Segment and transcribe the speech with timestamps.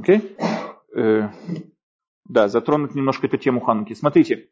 [0.00, 0.34] Окей?
[0.96, 1.28] Э,
[2.24, 3.92] да, затронуть немножко эту тему Хануки.
[3.92, 4.48] Смотрите,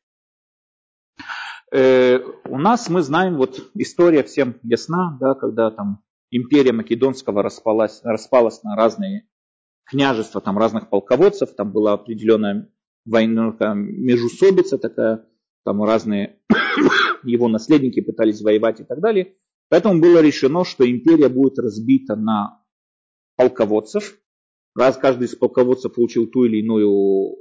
[1.73, 8.03] э, у нас мы знаем, вот история всем ясна, да, когда там империя Македонского распалась,
[8.05, 9.27] распалась на разные
[9.87, 12.71] княжества, там разных полководцев, там была определенная
[13.07, 15.25] война, там, межусобица такая,
[15.65, 16.41] там разные
[17.23, 19.35] его наследники пытались воевать и так далее.
[19.71, 22.63] Поэтому было решено, что империя будет разбита на
[23.37, 24.19] полководцев.
[24.79, 26.89] Раз каждый из полководцев получил ту или иную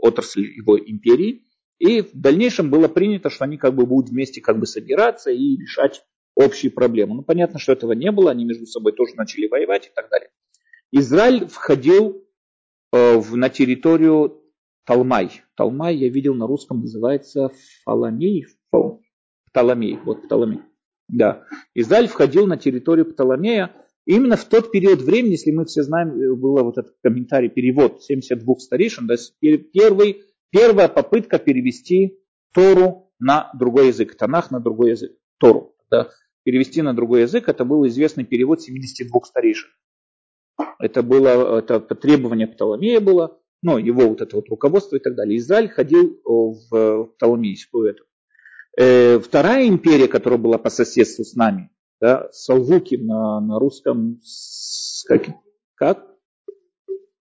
[0.01, 1.43] отрасль его империи.
[1.77, 5.55] И в дальнейшем было принято, что они как бы будут вместе как бы собираться и
[5.55, 7.13] решать общие проблемы.
[7.13, 10.31] Ну, понятно, что этого не было, они между собой тоже начали воевать и так далее.
[10.91, 12.25] Израиль входил
[12.91, 14.41] э, в, на территорию
[14.83, 15.43] Талмай.
[15.55, 17.51] Талмай, я видел на русском, называется
[17.85, 18.47] Фаламей.
[19.51, 19.99] Птоломей.
[20.03, 20.61] Вот Птоломей.
[21.07, 21.43] Да.
[21.75, 23.75] Израиль входил на территорию Птоломея.
[24.07, 28.03] Именно в тот период времени, если мы все знаем, э, было вот этот комментарий, перевод
[28.03, 32.19] 72 старейшин, да, первый, первая попытка перевести
[32.53, 35.75] Тору на другой язык, Танах на другой язык, Тору.
[35.89, 36.09] Да,
[36.43, 39.69] перевести на другой язык, это был известный перевод 72 старейшин.
[40.79, 45.37] Это было, это требование Птоломея было, ну, его вот это вот руководство и так далее.
[45.37, 48.03] Израиль ходил в Птоломейскую эту.
[48.79, 54.21] Э, вторая империя, которая была по соседству с нами, да, Салвуки на, на русском,
[55.07, 55.27] как,
[55.75, 56.07] как?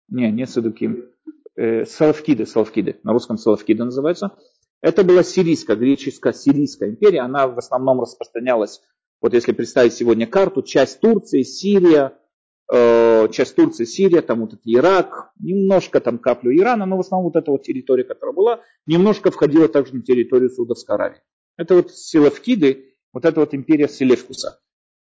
[0.08, 1.10] Не, не Садуким.
[1.56, 4.36] Э, Салавкиды, Салавкиды, на русском Салавкиды называется.
[4.82, 7.20] Это была сирийская, греческая сирийская империя.
[7.20, 8.82] Она в основном распространялась,
[9.22, 12.12] вот если представить сегодня карту, часть Турции, Сирия,
[12.72, 17.32] э, часть Турции, Сирия, там вот это Ирак, немножко там каплю Ирана, но в основном
[17.32, 21.22] вот эта вот территория, которая была, немножко входила также на территорию Саудовской Аравии.
[21.56, 24.60] Это вот Селевкиды, вот это вот империя Селевкуса.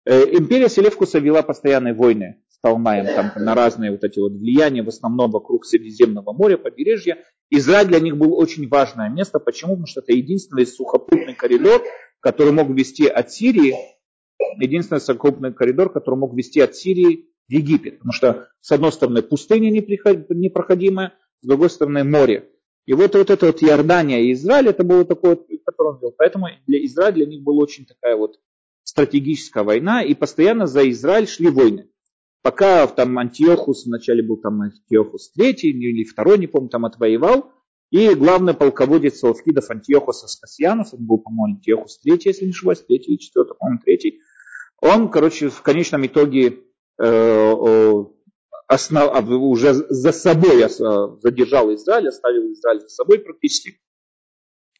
[0.04, 4.82] Э, империя Селевкуса вела постоянные войны с Талмаем там, на разные вот эти вот влияния,
[4.82, 7.18] в основном вокруг Средиземного моря, побережья.
[7.50, 9.38] Израиль для них был очень важное место.
[9.38, 9.74] Почему?
[9.74, 11.84] Потому что это единственный сухопутный коридор,
[12.18, 13.76] который мог вести от Сирии,
[14.58, 17.98] единственный сухопутный коридор, который мог вести от Сирии в Египет.
[17.98, 21.12] Потому что с одной стороны пустыня непроходимая,
[21.42, 22.50] с другой стороны море.
[22.86, 26.14] И вот, вот эта вот Иордания и Израиль, это было такое, которое он вел.
[26.16, 28.38] Поэтому для Израиля для них была очень такая вот
[28.82, 31.88] стратегическая война, и постоянно за Израиль шли войны.
[32.42, 37.52] Пока там Антиохус, вначале был там Антиохус третий или второй, не помню, там отвоевал,
[37.90, 43.12] и главный полководец Салфкидов Антиохус Аскасьянус, он был, по-моему, Антиохус третий, если не ошибаюсь, третий
[43.12, 44.20] или четвертый, по-моему, третий.
[44.80, 46.60] Он, короче, в конечном итоге
[46.98, 48.04] э,
[48.70, 50.68] основ, а, уже за собой
[51.20, 53.80] задержал Израиль, оставил Израиль за собой практически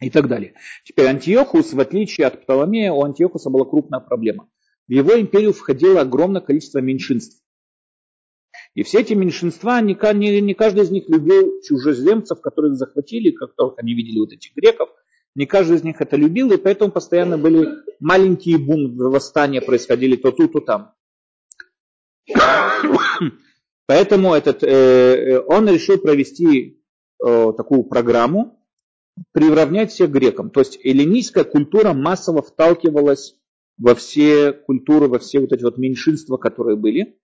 [0.01, 0.55] и так далее.
[0.85, 4.49] Теперь Антиохус, в отличие от Птоломея, у Антиохуса была крупная проблема.
[4.87, 7.43] В его империю входило огромное количество меньшинств.
[8.75, 13.55] И все эти меньшинства, не, не, не каждый из них любил чужеземцев, которых захватили, как
[13.57, 14.89] только они видели вот этих греков.
[15.35, 17.69] Не каждый из них это любил, и поэтому постоянно были
[17.99, 20.95] маленькие бум, восстания происходили то тут, то там.
[23.91, 26.81] Поэтому этот, э, э, он решил провести
[27.27, 28.65] э, такую программу,
[29.33, 30.51] приравнять всех грекам.
[30.51, 33.35] То есть эллинистская культура массово вталкивалась
[33.79, 37.19] во все культуры, во все вот эти вот меньшинства, которые были.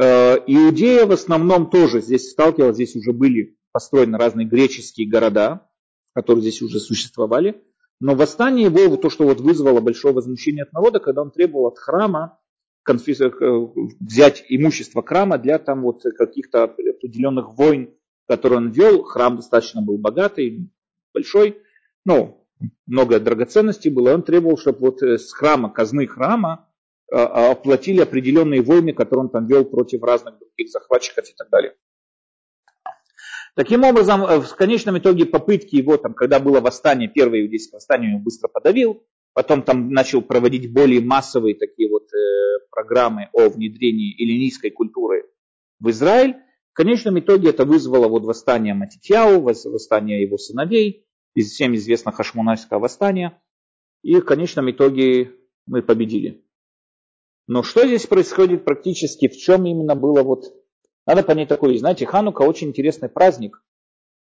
[0.00, 5.70] Э, Иудея в основном тоже здесь сталкивалась, здесь уже были построены разные греческие города,
[6.12, 7.62] которые здесь уже существовали.
[8.00, 11.78] Но восстание его, то, что вот вызвало большое возмущение от народа, когда он требовал от
[11.78, 12.40] храма
[12.86, 17.94] взять имущество храма для там вот каких-то определенных войн,
[18.26, 19.02] которые он вел.
[19.04, 20.70] Храм достаточно был богатый,
[21.14, 21.62] большой,
[22.04, 22.46] ну,
[22.86, 24.10] много драгоценностей было.
[24.10, 26.68] И он требовал, чтобы вот э, с храма, казны храма
[27.10, 31.74] э, оплатили определенные войны, которые он там вел против разных других захватчиков и так далее.
[33.54, 38.22] Таким образом, в конечном итоге попытки его, там, когда было восстание, первое иудейское восстание, он
[38.22, 39.04] быстро подавил,
[39.34, 45.24] Потом там начал проводить более массовые такие вот э, программы о внедрении эллинийской культуры
[45.80, 46.36] в Израиль.
[46.72, 52.78] В конечном итоге это вызвало вот восстание Матитьяу, восстание его сыновей, из всем известно Хашмунайское
[52.78, 53.40] восстание.
[54.02, 55.32] И в конечном итоге
[55.66, 56.44] мы победили.
[57.46, 60.54] Но что здесь происходит практически, в чем именно было вот...
[61.06, 63.62] Надо понять такое, знаете, Ханука очень интересный праздник,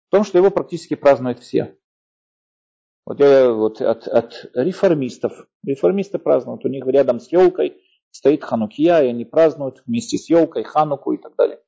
[0.08, 1.76] в том, что его практически празднуют все.
[3.06, 5.46] Вот, я, вот от, от реформистов.
[5.64, 7.76] Реформисты празднуют, у них рядом с елкой
[8.10, 11.60] стоит ханукия, и они празднуют вместе с елкой хануку и так далее.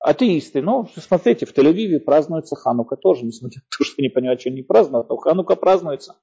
[0.00, 4.50] Атеисты, ну, смотрите, в Тель-Авиве празднуется ханука тоже, несмотря на то, что не понимают, что
[4.50, 6.16] они празднуют, но ханука празднуется.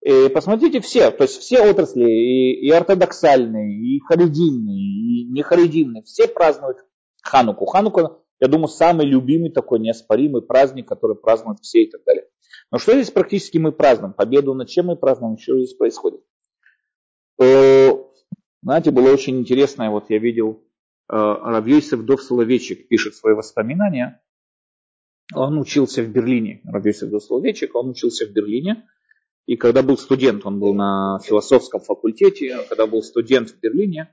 [0.00, 6.28] И посмотрите все, то есть все отрасли, и, и ортодоксальные, и харидимные, и нехаридимные, все
[6.28, 6.78] празднуют
[7.22, 7.66] хануку.
[7.66, 12.26] Ханука я думаю, самый любимый такой неоспоримый праздник, который празднуют все и так далее.
[12.72, 14.12] Но что здесь практически мы празднуем?
[14.12, 15.38] Победу над чем мы празднуем?
[15.38, 16.20] Что здесь происходит?
[17.40, 17.92] Э,
[18.62, 20.64] знаете, было очень интересное, вот я видел,
[21.08, 24.22] э, Равьёйсев Дов Соловейчик пишет свои воспоминания.
[25.34, 28.88] Он учился в Берлине, Равьёйсев Дов Соловейчик, он учился в Берлине.
[29.46, 34.12] И когда был студент, он был на философском факультете, когда был студент в Берлине,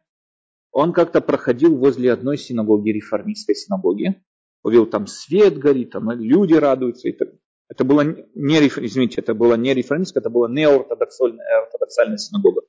[0.72, 4.24] он как-то проходил возле одной синагоги, реформистской синагоги,
[4.64, 7.10] увидел там свет горит, там люди радуются.
[7.10, 7.30] И так.
[7.74, 8.02] Это было
[8.36, 12.62] не, извините, это было не реформистская, это была неортодоксальная ортодоксальная синагога.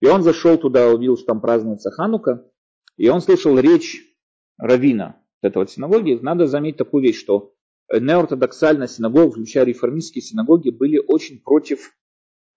[0.00, 2.44] И он зашел туда, увидел, что там празднуется Ханука,
[2.98, 4.02] и он слышал речь
[4.58, 6.18] равина этого синагоги.
[6.20, 7.54] Надо заметить такую вещь, что
[7.90, 11.94] неортодоксальная синагога, включая реформистские синагоги, были очень против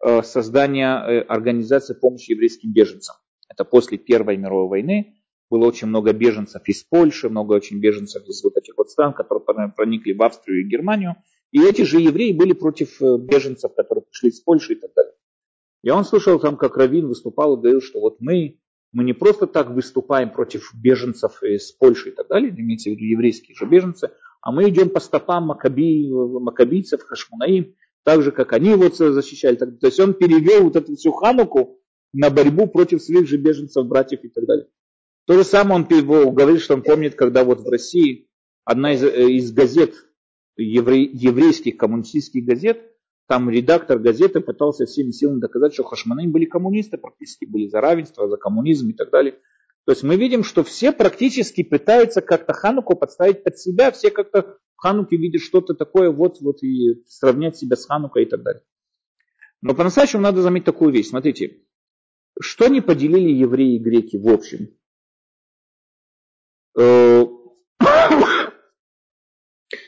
[0.06, 3.16] э, создания э, организации помощи еврейским беженцам.
[3.48, 5.16] Это после Первой мировой войны.
[5.50, 9.72] Было очень много беженцев из Польши, много очень беженцев из вот этих вот стран, которые
[9.74, 11.16] проникли в Австрию и Германию.
[11.52, 15.14] И эти же евреи были против э, беженцев, которые пришли из Польши и так далее.
[15.84, 18.60] Я он слышал там, как Равин выступал и говорил, что вот мы,
[18.92, 23.06] мы не просто так выступаем против беженцев из Польши и так далее, имеется в виду
[23.06, 24.12] еврейские же беженцы,
[24.42, 29.56] а мы идем по стопам макаби, макабийцев, хашмунаим, так же, как они вот защищали.
[29.56, 31.80] То есть он перевел вот эту всю хануку
[32.14, 34.68] на борьбу против своих же беженцев, братьев и так далее.
[35.26, 38.30] То же самое он говорит, что он помнит, когда вот в России
[38.64, 39.94] одна из, э, из газет,
[40.58, 42.82] евре, еврейских коммунистических газет,
[43.28, 48.30] там редактор газеты пытался всеми силами доказать, что хашманы были коммунисты, практически были за равенство,
[48.30, 49.34] за коммунизм и так далее.
[49.86, 54.58] То есть мы видим, что все практически пытаются как-то Хануку подставить под себя, все как-то
[54.76, 58.64] в Хануке видят что-то такое, вот, вот и сравнять себя с Ханукой и так далее.
[59.62, 61.08] Но по-настоящему надо заметить такую вещь.
[61.08, 61.62] Смотрите,
[62.40, 64.70] что не поделили евреи и греки в общем?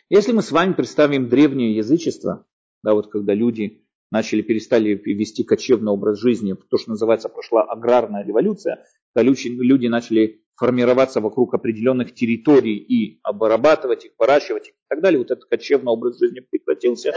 [0.09, 2.47] Если мы с вами представим древнее язычество,
[2.83, 8.25] да, вот когда люди начали, перестали вести кочевный образ жизни, то, что называется, прошла аграрная
[8.25, 8.83] революция,
[9.13, 15.19] когда люди начали формироваться вокруг определенных территорий и обрабатывать их, выращивать их и так далее,
[15.19, 17.13] вот этот кочевный образ жизни прекратился,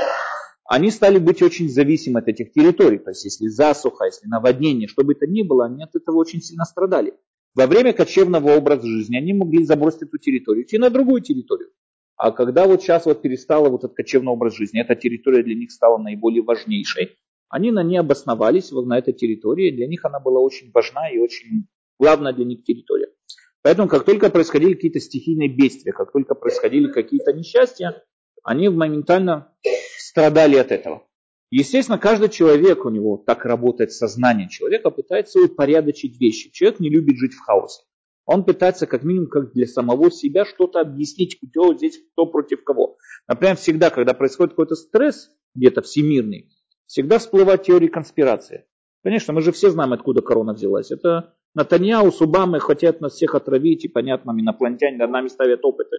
[0.66, 2.98] они стали быть очень зависимы от этих территорий.
[2.98, 6.42] То есть если засуха, если наводнение, что бы это ни было, они от этого очень
[6.42, 7.14] сильно страдали.
[7.54, 11.70] Во время кочевного образа жизни они могли забросить эту территорию, идти на другую территорию.
[12.22, 15.72] А когда вот сейчас вот перестала вот этот кочевный образ жизни, эта территория для них
[15.72, 17.16] стала наиболее важнейшей,
[17.48, 21.66] они на ней обосновались на этой территории, для них она была очень важна и очень
[21.98, 23.08] главная для них территория.
[23.62, 28.04] Поэтому как только происходили какие-то стихийные бедствия, как только происходили какие-то несчастья,
[28.44, 29.52] они моментально
[29.98, 31.08] страдали от этого.
[31.50, 36.52] Естественно, каждый человек, у него так работает сознание человека, пытается упорядочить вещи.
[36.52, 37.82] Человек не любит жить в хаосе.
[38.24, 42.96] Он пытается как минимум как для самого себя что-то объяснить, кто здесь кто против кого.
[43.28, 46.50] Например, всегда, когда происходит какой-то стресс, где-то всемирный,
[46.86, 48.66] всегда всплывает теория конспирации.
[49.02, 50.90] Конечно, мы же все знаем, откуда корона взялась.
[50.90, 55.98] Это Натаньяу с Убамой хотят нас всех отравить, и понятно, инопланетяне над нами ставят опыты.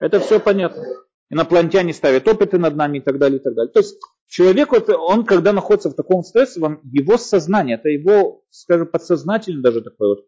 [0.00, 0.84] Это все понятно
[1.30, 3.72] инопланетяне ставят опыты над нами и так далее, и так далее.
[3.72, 9.62] То есть человек, он когда находится в таком стрессе, его сознание, это его, скажем, подсознательный
[9.62, 10.26] даже такой вот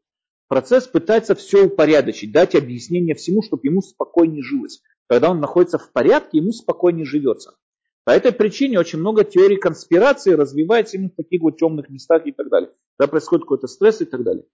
[0.52, 4.82] процесс, пытается все упорядочить, дать объяснение всему, чтобы ему спокойнее жилось.
[5.08, 7.56] Когда он находится в порядке, ему спокойнее живется.
[8.04, 12.32] По этой причине очень много теорий конспирации развивается именно в таких вот темных местах и
[12.32, 12.68] так далее.
[12.98, 14.44] Когда происходит какой-то стресс и так далее.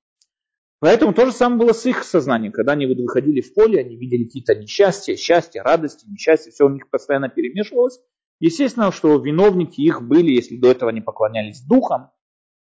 [0.79, 2.53] Поэтому то же самое было с их сознанием.
[2.53, 6.89] Когда они выходили в поле, они видели какие-то несчастья, счастья, радости, несчастья, все у них
[6.91, 7.99] постоянно перемешивалось.
[8.39, 12.13] Естественно, что виновники их были, если до этого они поклонялись духам,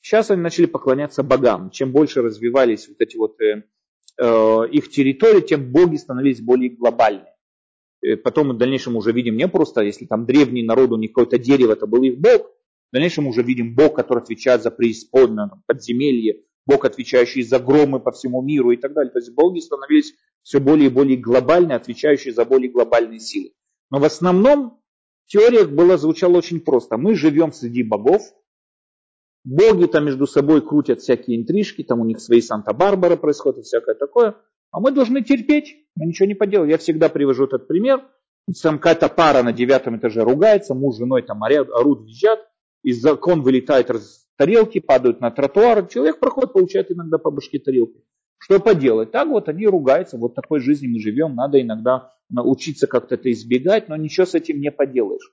[0.04, 1.72] сейчас они начали поклоняться богам.
[1.72, 3.64] Чем больше развивались вот эти вот э,
[4.20, 7.34] э, их территории, тем боги становились более глобальные.
[8.02, 11.12] И потом мы в дальнейшем уже видим не просто, если там древний народ, у них
[11.12, 15.50] какое-то дерево, это был их бог, в дальнейшем уже видим бог, который отвечает за преисподнее,
[15.66, 19.12] подземелье, Бог, отвечающий за громы по всему миру и так далее.
[19.12, 23.52] То есть боги становились все более и более глобальные, отвечающие за более глобальные силы.
[23.90, 24.80] Но в основном
[25.26, 26.98] теория была, звучала очень просто.
[26.98, 28.22] Мы живем среди богов,
[29.44, 33.96] боги там между собой крутят всякие интрижки, там у них свои Санта-Барбара происходит и всякое
[33.96, 34.36] такое,
[34.72, 36.70] а мы должны терпеть, мы ничего не поделаем.
[36.70, 38.04] Я всегда привожу этот пример.
[38.62, 42.40] Там какая-то пара на девятом этаже ругается, муж с женой там орут, визжат,
[42.82, 43.90] из закон вылетает
[44.36, 48.04] тарелки падают на тротуар, человек проходит, получает иногда по башке тарелки.
[48.40, 49.12] Что поделать?
[49.12, 53.88] Так вот они ругаются, вот такой жизни мы живем, надо иногда научиться как-то это избегать,
[53.88, 55.32] но ничего с этим не поделаешь.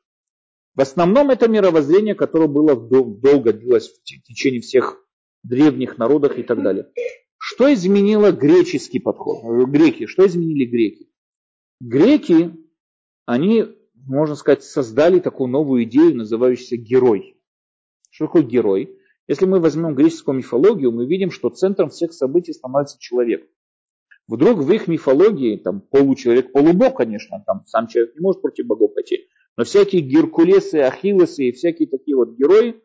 [0.74, 5.04] В основном это мировоззрение, которое было долго длилось в течение всех
[5.42, 6.90] древних народов и так далее.
[7.38, 9.42] Что изменило греческий подход?
[9.68, 11.10] Греки, что изменили греки?
[11.80, 12.54] Греки,
[13.26, 17.40] они, можно сказать, создали такую новую идею, называющуюся герой.
[18.10, 18.96] Что такое герой?
[19.26, 23.48] Если мы возьмем греческую мифологию, мы видим, что центром всех событий становится человек.
[24.28, 28.94] Вдруг в их мифологии, там получеловек, полубог, конечно, там сам человек не может против богов
[28.94, 32.80] пойти, но всякие Геркулесы, Ахиллесы и всякие такие вот герои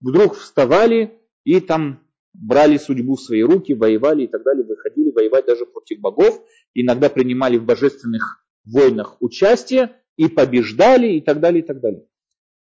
[0.00, 2.00] вдруг вставали и там
[2.32, 6.40] брали судьбу в свои руки, воевали и так далее, выходили воевать даже против богов,
[6.74, 12.06] иногда принимали в божественных войнах участие и побеждали и так далее, и так далее.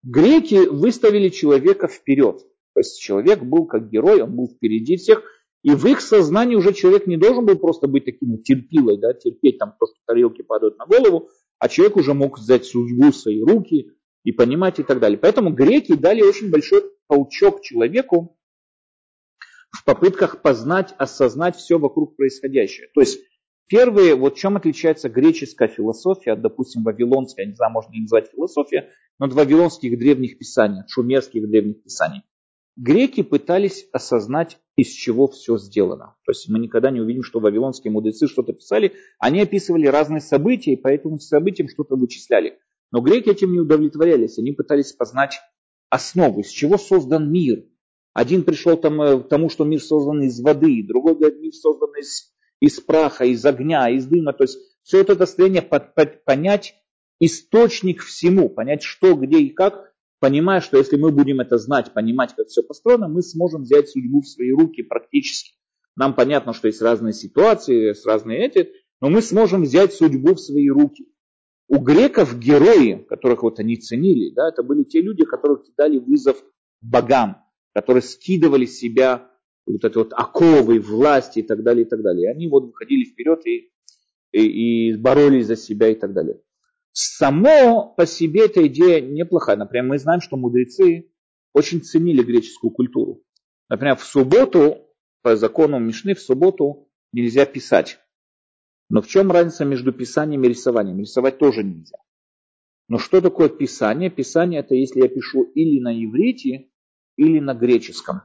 [0.02, 2.38] Греки выставили человека вперед.
[2.74, 5.22] То есть человек был как герой, он был впереди всех,
[5.62, 9.58] и в их сознании уже человек не должен был просто быть таким терпилой, да, терпеть
[9.58, 13.42] там то, что тарелки падают на голову, а человек уже мог взять судьбу в свои
[13.42, 13.92] руки
[14.24, 15.18] и понимать и так далее.
[15.18, 18.38] Поэтому греки дали очень большой толчок человеку
[19.70, 22.88] в попытках познать, осознать все вокруг происходящее.
[22.94, 23.20] То есть
[23.66, 28.30] первые, вот чем отличается греческая философия от, допустим, вавилонская, я не знаю, можно ли назвать
[28.30, 32.22] философия, но от вавилонских древних писаний, шумерских древних писаний.
[32.80, 36.14] Греки пытались осознать, из чего все сделано.
[36.24, 38.92] То есть мы никогда не увидим, что вавилонские мудрецы что-то писали.
[39.18, 42.56] Они описывали разные события, и по этим событиям что-то вычисляли.
[42.92, 44.38] Но греки этим не удовлетворялись.
[44.38, 45.40] Они пытались познать
[45.90, 47.64] основу, из чего создан мир.
[48.14, 51.90] Один пришел там, э, к тому, что мир создан из воды, другой говорит, мир создан
[51.98, 54.32] из, из праха, из огня, из дыма.
[54.32, 56.76] То есть все это состояние под, под, понять
[57.18, 59.87] источник всему, понять что, где и как,
[60.20, 64.20] понимая, что если мы будем это знать, понимать, как все построено, мы сможем взять судьбу
[64.20, 65.54] в свои руки практически.
[65.96, 68.70] Нам понятно, что есть разные ситуации, есть разные эти,
[69.00, 71.06] но мы сможем взять судьбу в свои руки.
[71.68, 76.42] У греков герои, которых вот они ценили, да, это были те люди, которые кидали вызов
[76.80, 77.42] богам,
[77.74, 79.30] которые скидывали с себя
[79.66, 82.24] вот это вот оковы, власти и так далее, и так далее.
[82.24, 83.70] И они вот выходили вперед и,
[84.32, 86.40] и, и боролись за себя и так далее.
[86.92, 89.56] Само по себе эта идея неплохая.
[89.56, 91.10] Например, мы знаем, что мудрецы
[91.52, 93.22] очень ценили греческую культуру.
[93.68, 94.88] Например, в субботу,
[95.22, 97.98] по закону Мишны, в субботу нельзя писать.
[98.90, 100.98] Но в чем разница между писанием и рисованием?
[100.98, 101.98] Рисовать тоже нельзя.
[102.88, 104.10] Но что такое писание?
[104.10, 106.70] Писание это если я пишу или на иврите,
[107.16, 108.22] или на греческом.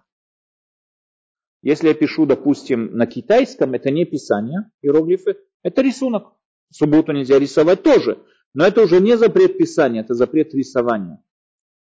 [1.62, 6.34] Если я пишу, допустим, на китайском, это не писание, иероглифы, это рисунок.
[6.70, 8.24] В субботу нельзя рисовать тоже.
[8.54, 11.24] Но это уже не запрет писания, это запрет рисования.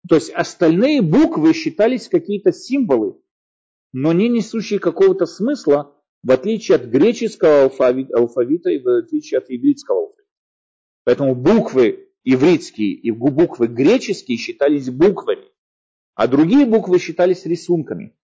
[0.09, 3.21] То есть остальные буквы считались какие-то символы,
[3.93, 10.01] но не несущие какого-то смысла, в отличие от греческого алфавита, и в отличие от ивритского
[10.01, 10.29] алфавита.
[11.05, 15.47] Поэтому буквы ивритские и буквы греческие считались буквами,
[16.15, 18.15] а другие буквы считались рисунками.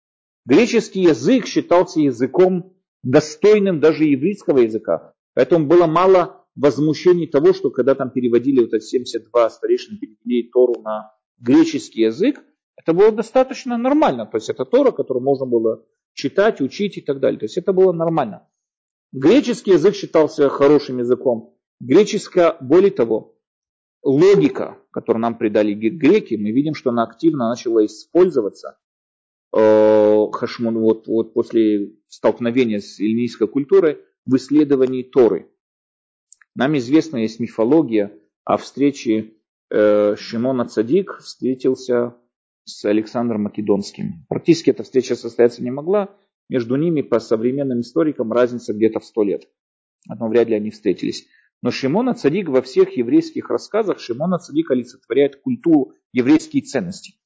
[0.44, 5.14] Греческий язык считался языком достойным даже ивритского языка.
[5.34, 10.80] Поэтому было мало возмущений того, что когда там переводили вот эти 72 старейшины перевели Тору
[10.80, 12.42] на греческий язык,
[12.76, 14.26] это было достаточно нормально.
[14.26, 15.84] То есть это Тора, которую можно было
[16.14, 17.38] читать, учить и так далее.
[17.38, 18.48] То есть это было нормально.
[19.12, 21.56] Греческий язык считался хорошим языком.
[21.80, 23.36] Греческая, более того,
[24.02, 28.78] логика, которую нам придали греки, мы видим, что она активно начала использоваться
[29.54, 35.50] э, Хашмон, вот, вот после столкновения с эллинийской культурой в исследовании Торы.
[36.56, 39.34] Нам известна есть мифология о встрече
[39.70, 42.16] э, Шимона Цадик встретился
[42.64, 44.24] с Александром Македонским.
[44.30, 46.16] Практически эта встреча состояться не могла.
[46.48, 49.46] Между ними, по современным историкам, разница где-то в сто лет.
[50.08, 51.26] Но вряд ли они встретились.
[51.62, 57.16] Но Шимона Цадик во всех еврейских рассказах, Шимона Цадик олицетворяет культуру, еврейские ценности.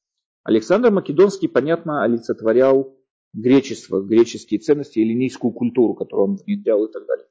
[0.43, 2.97] Александр Македонский, понятно, олицетворял
[3.33, 7.27] гречество, греческие ценности, эллинийскую культуру, которую он внедрял и так далее.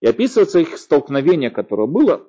[0.00, 2.28] И описывается их столкновение, которое было.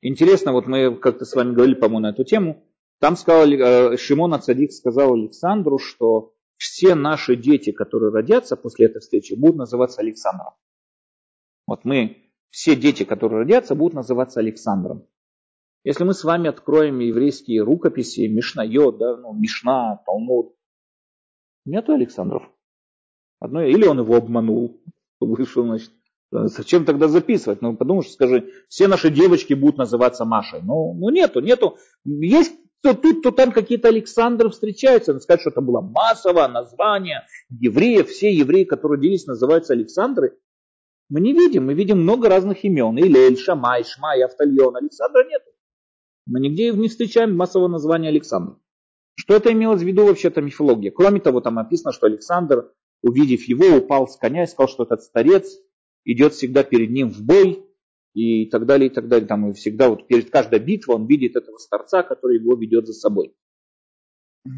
[0.00, 2.64] Интересно, вот мы как-то с вами говорили, по-моему, на эту тему.
[3.00, 9.00] Там сказал, э, Шимон Ацадик сказал Александру, что все наши дети, которые родятся после этой
[9.00, 10.54] встречи, будут называться Александром.
[11.66, 15.06] Вот мы, все дети, которые родятся, будут называться Александром.
[15.84, 20.56] Если мы с вами откроем еврейские рукописи, Мишнайот, да, ну, Мишна, Талмуд,
[21.64, 22.42] нету Александров.
[23.38, 24.82] Одно, или он его обманул,
[25.20, 25.90] вышел, значит,
[26.30, 27.62] Зачем тогда записывать?
[27.62, 30.60] Ну, подумаешь, скажи, все наши девочки будут называться Машей.
[30.62, 31.78] Ну, ну нету, нету.
[32.04, 35.12] Есть то тут, то там какие-то Александры встречаются.
[35.12, 38.08] Надо сказать, что это было массовое название евреев.
[38.08, 40.38] Все евреи, которые родились, называются Александры.
[41.08, 42.98] Мы не видим, мы видим много разных имен.
[42.98, 44.76] Илель, Шамай, Шмай, Автальон.
[44.76, 45.42] Александра нет.
[46.26, 48.58] Мы нигде не встречаем массового названия Александра.
[49.14, 50.90] Что это имелось в виду вообще-то мифология?
[50.90, 52.70] Кроме того, там написано, что Александр
[53.02, 55.58] увидев его, упал с коня и сказал, что этот старец
[56.04, 57.68] идет всегда перед ним в бой,
[58.14, 59.28] и так далее, и так далее.
[59.28, 62.92] Там и всегда вот перед каждой битвой он видит этого старца, который его ведет за
[62.92, 63.34] собой.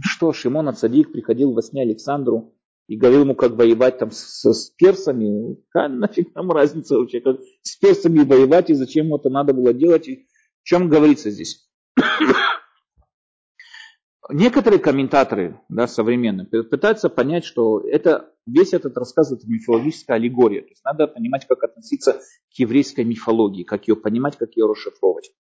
[0.03, 2.55] Что Шимон Ацадик приходил во сне Александру
[2.87, 5.57] и говорил ему, как воевать там с, с персами.
[5.71, 10.09] Какая нафиг там разница вообще, как с персами воевать и зачем это надо было делать.
[10.09, 10.27] И
[10.63, 11.69] в чем говорится здесь?
[14.33, 20.63] Некоторые комментаторы да, современные пытаются понять, что это, весь этот рассказ это мифологическая аллегория.
[20.63, 25.33] То есть надо понимать, как относиться к еврейской мифологии, как ее понимать, как ее расшифровывать.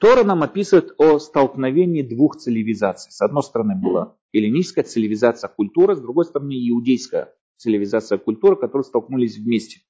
[0.00, 3.10] Тора нам описывает о столкновении двух цивилизаций.
[3.12, 9.38] С одной стороны была эллинистская цивилизация культура, с другой стороны иудейская цивилизация культура, которые столкнулись
[9.38, 9.80] вместе.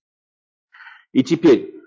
[1.12, 1.81] И теперь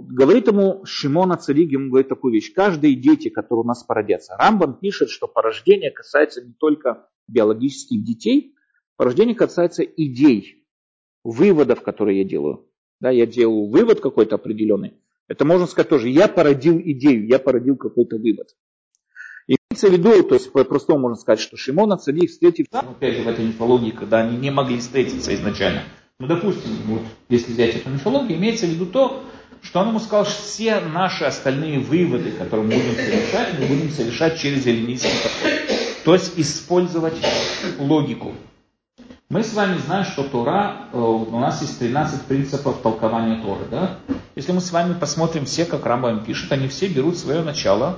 [0.00, 2.52] говорит ему Шимона Цариг, ему говорит такую вещь.
[2.52, 4.36] Каждые дети, которые у нас породятся.
[4.38, 8.54] Рамбан пишет, что порождение касается не только биологических детей,
[8.96, 10.64] порождение касается идей,
[11.24, 12.68] выводов, которые я делаю.
[13.00, 14.94] Да, я делаю вывод какой-то определенный.
[15.28, 18.48] Это можно сказать тоже, я породил идею, я породил какой-то вывод.
[19.46, 23.28] Имеется в виду, то есть по-простому можно сказать, что Шимона Цадик встретив, опять же в
[23.28, 25.82] этой мифологии, когда они не могли встретиться изначально,
[26.22, 29.24] ну, допустим, вот, если взять эту мифологию, имеется в виду то,
[29.60, 33.90] что он ему сказал, что все наши остальные выводы, которые мы будем совершать, мы будем
[33.90, 35.50] совершать через эллинистский подход.
[36.04, 37.14] То есть использовать
[37.80, 38.34] логику.
[39.30, 43.64] Мы с вами знаем, что Тора, э, у нас есть 13 принципов толкования Торы.
[43.68, 43.98] Да?
[44.36, 47.96] Если мы с вами посмотрим все, как Рамбам пишет, они все берут свое начало,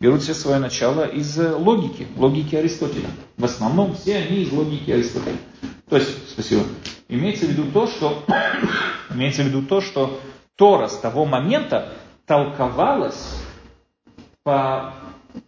[0.00, 3.08] берут все свое начало из логики, логики Аристотеля.
[3.38, 5.38] В основном все они из логики Аристотеля.
[5.88, 6.62] То есть, спасибо.
[7.08, 8.24] Имеется в виду то, что,
[9.10, 10.20] имеется в виду то, что
[10.56, 11.92] Тора с того момента
[12.26, 13.36] толковалась
[14.42, 14.94] по,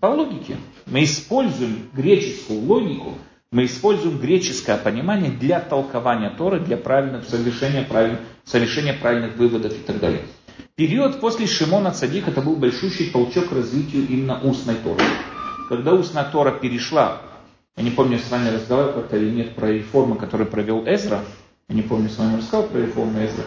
[0.00, 0.56] по логике.
[0.86, 3.14] Мы используем греческую логику,
[3.50, 9.82] мы используем греческое понимание для толкования Торы, для правильного совершения, правильных, совершения правильных выводов и
[9.82, 10.22] так далее.
[10.74, 15.02] Период после Шимона Цадик это был большущий толчок к развитию именно устной Торы.
[15.68, 17.22] Когда устная Тора перешла,
[17.76, 21.24] я не помню, с вами разговаривал как-то или нет про реформы, которые провел Эзра,
[21.68, 23.44] я не помню, с вами рассказал про реформу Эзра.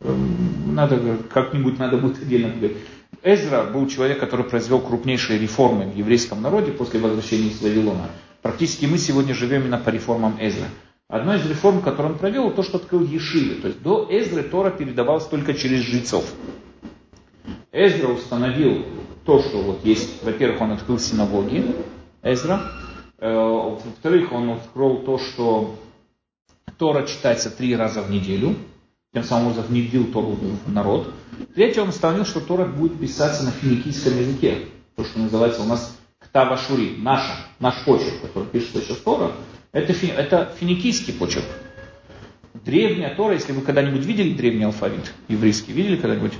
[0.00, 2.78] Эм, надо, как-нибудь надо будет отдельно говорить.
[3.22, 8.10] Эзра был человек, который произвел крупнейшие реформы в еврейском народе после возвращения из Вавилона.
[8.42, 10.66] Практически мы сегодня живем именно по реформам Эзра.
[11.08, 13.56] Одна из реформ, которую он провел, то, что открыл Ешивы.
[13.56, 16.24] То есть до Эзры Тора передавалась только через жрецов.
[17.72, 18.84] Эзра установил
[19.24, 21.74] то, что вот есть, во-первых, он открыл синагоги,
[22.22, 22.62] Эзра.
[23.18, 25.74] Э, во-вторых, он открыл то, что
[26.78, 28.56] Тора читается три раза в неделю,
[29.12, 31.12] тем самым он внедрил Тору в народ.
[31.54, 35.96] Третье, он установил, что Тора будет писаться на финикийском языке, то, что называется у нас
[36.18, 39.32] Ктава Шури, наша, наш почерк, который пишется сейчас Тора,
[39.72, 41.44] это, фи, это финикийский почерк.
[42.54, 46.32] Древняя Тора, если вы когда-нибудь видели древний алфавит еврейский, видели когда-нибудь?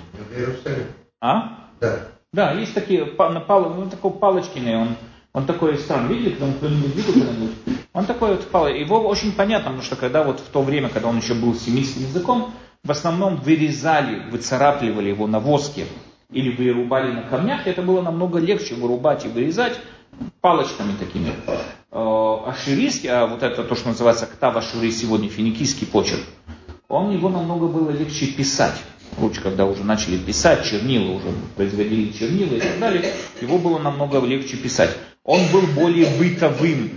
[1.21, 1.69] А?
[1.81, 2.09] Да.
[2.33, 4.97] Да, есть такие, на пал, ну, такой палочкиный, он,
[5.35, 7.51] он такой странный, видели, когда кто-нибудь видел когда-нибудь?
[7.93, 11.19] Он такой вот, его очень понятно, потому что когда вот в то время, когда он
[11.19, 15.87] еще был семитским языком, в основном вырезали, выцарапливали его на воске
[16.31, 19.81] или вырубали на камнях, это было намного легче вырубать и вырезать
[20.41, 21.33] палочками такими.
[21.91, 26.23] А ширийский, а вот это то, что называется ктава шири сегодня, финикийский почерк,
[26.89, 28.81] он его намного было легче писать.
[29.19, 34.21] Лучше, когда уже начали писать, чернила уже производили чернила и так далее, его было намного
[34.21, 34.97] легче писать.
[35.25, 36.91] Он был более бытовым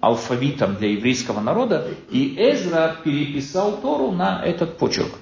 [0.00, 5.12] алфавитом для еврейского народа, и Эзра переписал Тору на этот почерк.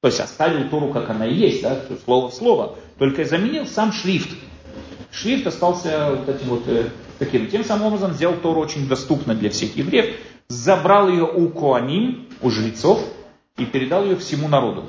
[0.00, 3.92] То есть оставил Тору, как она и есть, да, слово в слово, только заменил сам
[3.92, 4.30] шрифт.
[5.12, 6.88] Шрифт остался вот этим вот э,
[7.20, 7.46] таким.
[7.48, 10.16] Тем самым образом сделал Тору очень доступно для всех евреев,
[10.48, 13.00] забрал ее у Коаним, у жрецов,
[13.56, 14.84] и передал ее всему народу.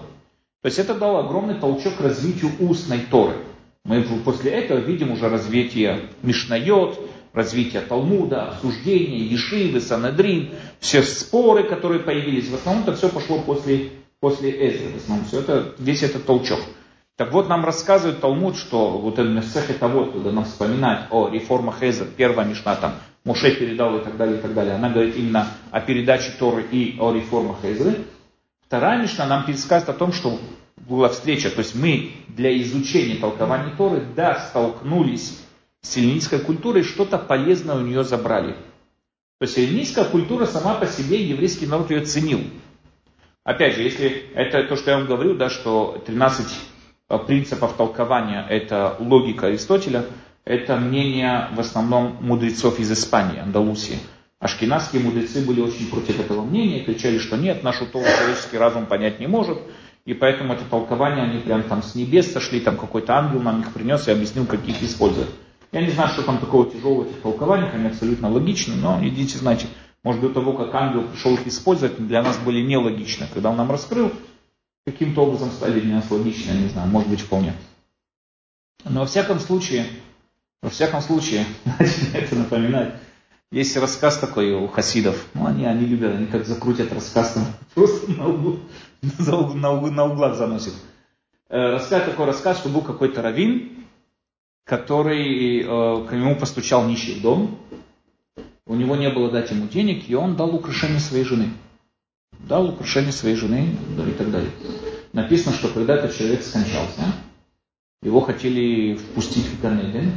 [0.62, 3.36] То есть это дало огромный толчок развитию устной Торы.
[3.86, 6.98] Мы после этого видим уже развитие Мишнайот,
[7.34, 12.48] развитие Талмуда, обсуждения, Ешивы, Санедрин, все споры, которые появились.
[12.48, 13.90] В основном это все пошло после,
[14.22, 14.94] после Эзры.
[14.94, 16.62] В основном все это, весь этот толчок.
[17.18, 21.84] Так вот, нам рассказывает Талмуд, что вот это Мессехе того, когда нам вспоминать о реформах
[21.84, 24.76] Эзры, первая Мишна там, Муше передал и так далее, и так далее.
[24.76, 27.96] Она говорит именно о передаче Торы и о реформах Эзры.
[28.66, 30.40] Вторая Мишна нам пересказывает о том, что
[30.88, 35.40] была встреча, то есть мы для изучения толкования Торы, да, столкнулись
[35.82, 38.54] с эллинистской культурой, что-то полезное у нее забрали.
[39.40, 42.42] То есть эллинистская культура сама по себе, еврейский народ ее ценил.
[43.44, 46.48] Опять же, если это то, что я вам говорил, да, что 13
[47.10, 50.06] э, принципов толкования это логика Аристотеля,
[50.46, 54.00] это мнение в основном мудрецов из Испании, Андалусии.
[54.40, 59.20] Ашкенадские мудрецы были очень против этого мнения, кричали, что нет, нашу Тору человеческий разум понять
[59.20, 59.58] не может.
[60.06, 63.74] И поэтому это толкование, они прям там с небес сошли, там какой-то ангел нам их
[63.74, 65.30] принес и объяснил, как их использовать.
[65.72, 69.38] Я не знаю, что там такого тяжелого в этих толкованиях, они абсолютно логичны, но идите,
[69.38, 69.68] знаете,
[70.04, 73.28] может до того, как ангел пришел их использовать, для нас были нелогичны.
[73.34, 74.12] Когда он нам раскрыл,
[74.86, 77.54] каким-то образом стали для нас логичны, я не знаю, может быть вполне.
[78.84, 79.86] Но во всяком случае,
[80.62, 81.46] во всяком случае,
[82.14, 82.96] это напоминает,
[83.52, 85.28] есть рассказ такой у хасидов.
[85.34, 88.60] Ну, они, они любят, они как закрутят рассказ, там, просто на, углу,
[89.20, 90.74] на, угу, на углах заносит.
[91.50, 93.86] Э, рассказ такой рассказ, что был какой-то раввин,
[94.66, 97.60] который э, к нему постучал нищий в дом.
[98.66, 101.50] У него не было дать ему денег, и он дал украшение своей жены.
[102.48, 103.76] Дал украшение своей жены
[104.08, 104.52] и так далее.
[105.12, 107.02] Написано, что когда этот человек скончался,
[108.02, 110.14] его хотели впустить в Ганеден,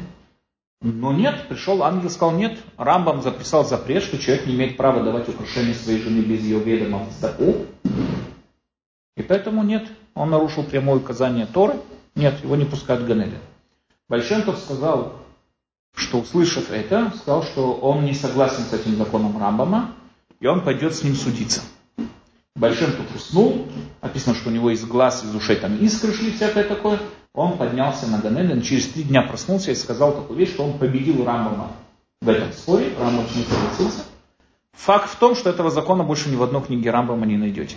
[0.81, 2.59] но нет, пришел ангел, сказал нет.
[2.77, 7.07] Рамбам записал запрет, что человек не имеет права давать украшения своей жены без ее ведома
[7.07, 7.67] в стаку.
[9.17, 11.75] И поэтому нет, он нарушил прямое указание Торы.
[12.15, 13.39] Нет, его не пускают в Ганеден.
[14.09, 15.15] Большентов сказал,
[15.95, 19.95] что услышав это, сказал, что он не согласен с этим законом Рамбама,
[20.39, 21.63] и он пойдет с ним судиться.
[22.55, 23.67] Большентов уснул,
[24.01, 27.01] описано, что у него из глаз, из ушей там искры шли, всякое такое
[27.37, 31.23] он поднялся на Ганеден, через три дня проснулся и сказал такую вещь, что он победил
[31.23, 31.71] Рамбама
[32.23, 34.05] в этом споре, Рамбам не согласился.
[34.73, 37.77] Факт в том, что этого закона больше ни в одной книге Рамбама не найдете.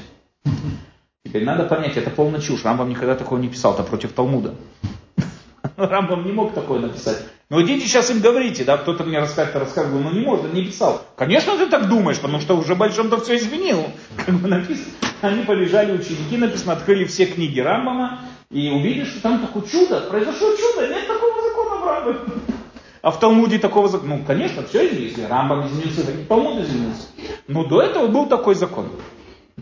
[1.29, 2.63] Теперь надо понять, это полная чушь.
[2.63, 4.55] Рамбам никогда такого не писал, это против Талмуда.
[5.77, 7.23] Рамбам не мог такое написать.
[7.51, 11.03] Но идите сейчас им говорите, да, кто-то мне рассказывает, рассказывал, ну не может, не писал.
[11.15, 13.85] Конечно, ты так думаешь, потому что уже Большом-то все изменил.
[14.25, 14.87] Как бы написано.
[15.21, 20.49] Они побежали, ученики, написано, открыли все книги Рамбама, и увидишь, что там такое чудо, произошло
[20.55, 22.19] чудо, нет такого закона в Рамбе.
[23.01, 27.07] А в Талмуде такого закона, ну, конечно, все изменилось, Рамбам изменился, так и Талмуд изменился.
[27.47, 28.89] Но до этого был такой закон.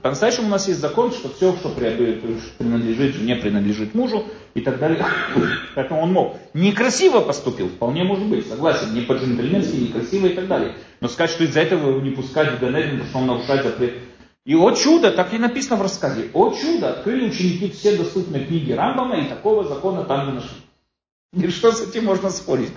[0.01, 5.05] По-настоящему у нас есть закон, что все, что принадлежит жене, принадлежит мужу и так далее.
[5.75, 6.37] Поэтому он мог.
[6.53, 10.75] Некрасиво поступил, вполне может быть, согласен, не по-джентльменски, некрасиво и так далее.
[11.01, 13.93] Но сказать, что из-за этого его не пускать в Ганедин, потому что он нарушает запрет
[14.47, 18.71] и о чудо, так и написано в рассказе, о чудо, открыли ученики все доступные книги
[18.71, 20.57] Рамбама, и такого закона там не нашли.
[21.33, 22.71] И что с этим можно спорить?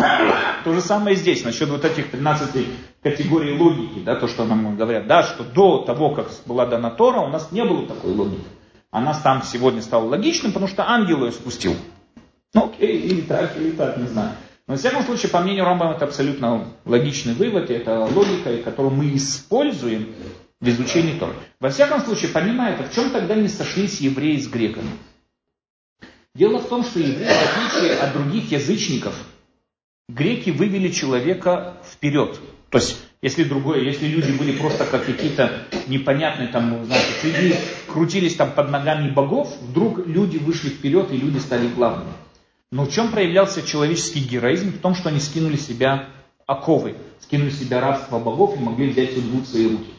[0.64, 2.66] То же самое здесь, насчет вот этих 13
[3.02, 7.20] категорий логики, да, то, что нам говорят, да, что до того, как была дана Тора,
[7.20, 8.44] у нас не было такой логики.
[8.90, 11.76] Она там сегодня стала логичным, потому что ангел ее спустил.
[12.54, 14.30] Ну окей, или так, или так, не знаю.
[14.66, 18.94] Но, во всяком случае, по мнению Рамбама, это абсолютно логичный вывод, и это логика, которую
[18.94, 20.14] мы используем
[20.60, 21.34] в изучении Торы.
[21.60, 24.90] Во всяком случае, понимая это, в чем тогда не сошлись евреи с греками?
[26.34, 29.14] Дело в том, что евреи, в отличие от других язычников,
[30.14, 32.38] греки вывели человека вперед.
[32.70, 37.54] То есть, если другое, если люди были просто как какие-то непонятные, там, знаете, среди,
[37.86, 42.12] крутились там под ногами богов, вдруг люди вышли вперед и люди стали главными.
[42.70, 44.72] Но в чем проявлялся человеческий героизм?
[44.72, 46.08] В том, что они скинули себя
[46.46, 49.90] оковы, скинули себя рабство богов и могли взять судьбу в свои руки.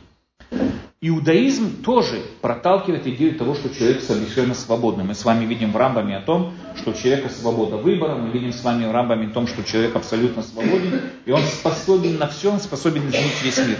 [1.03, 5.03] Иудаизм тоже проталкивает идею того, что человек совершенно свободный.
[5.03, 8.53] Мы с вами видим в Рамбаме о том, что у человека свобода выбора, мы видим
[8.53, 12.51] с вами в Рамбаме о том, что человек абсолютно свободен, и он способен на все,
[12.51, 13.77] он способен изменить весь мир.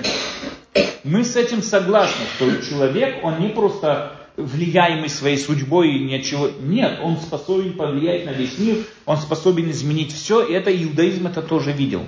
[1.04, 6.50] Мы с этим согласны, что человек, он не просто влияемый своей судьбой и ничего.
[6.60, 11.44] Нет, он способен повлиять на весь мир, он способен изменить все, и это иудаизм это
[11.44, 12.02] тоже видел.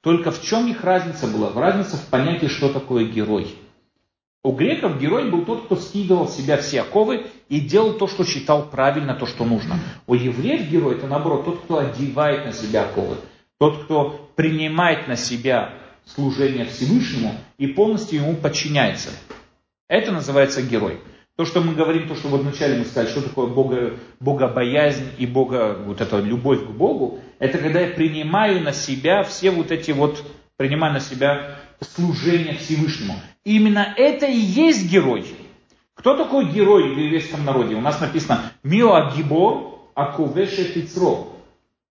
[0.00, 1.52] Только в чем их разница была?
[1.52, 3.54] Разница в понятии, что такое герой.
[4.44, 8.24] У греков герой был тот, кто скидывал в себя все оковы и делал то, что
[8.24, 9.78] считал правильно, то, что нужно.
[10.06, 13.16] У евреев герой это наоборот тот, кто одевает на себя оковы.
[13.58, 15.72] Тот, кто принимает на себя
[16.04, 19.08] служение Всевышнему и полностью ему подчиняется.
[19.88, 21.00] Это называется герой.
[21.36, 25.26] То, что мы говорим, то, что вот вначале мы сказали, что такое бога, богобоязнь и
[25.26, 29.90] бога, вот эта любовь к Богу, это когда я принимаю на себя все вот эти
[29.90, 30.22] вот,
[30.58, 33.14] принимаю на себя служение Всевышнему.
[33.44, 35.24] Именно это и есть герой.
[35.94, 37.74] Кто такой герой в еврейском народе?
[37.76, 41.28] У нас написано «Мио Агибор Акувеше Тицро».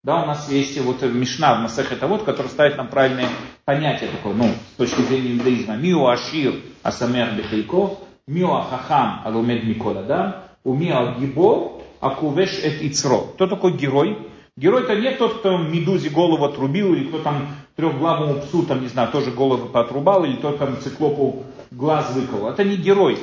[0.05, 3.29] Да, у нас есть вот Мишна в Масах это вот, который ставит нам правильное
[3.65, 5.77] понятие такое, ну, с точки зрения иудаизма.
[5.77, 13.33] Мио Ашир Асамер Бехейко, Мио Ахахам Алумед Микола, да, у Мио Агибор Акувеш Эт Ицро.
[13.35, 14.17] Кто такой герой?
[14.57, 18.89] Герой это не тот, кто Медузе голову отрубил, или кто там трехглавому псу, там, не
[18.89, 22.49] знаю, тоже голову поотрубал, или там циклопу глаз выкол.
[22.49, 23.19] Это не герой.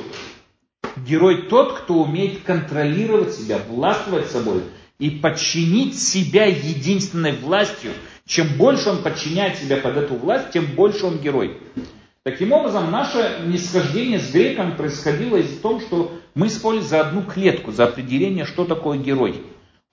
[0.96, 4.62] Герой тот, кто умеет контролировать себя, властвовать собой
[4.98, 7.90] и подчинить себя единственной властью.
[8.26, 11.58] Чем больше он подчиняет себя под эту власть, тем больше он герой.
[12.22, 17.70] Таким образом, наше нисхождение с греком происходило из-за того, что Мы спорили за одну клетку,
[17.70, 19.44] за определение, что такое герой.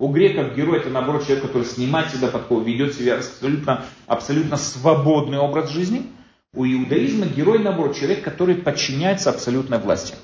[0.02, 5.38] У греков герой это наоборот человек, который снимает себя подков, ведет себя абсолютно, абсолютно свободный
[5.38, 6.08] образ жизни.
[6.56, 10.16] У иудаизма герой наоборот человек, который подчиняется абсолютной власти.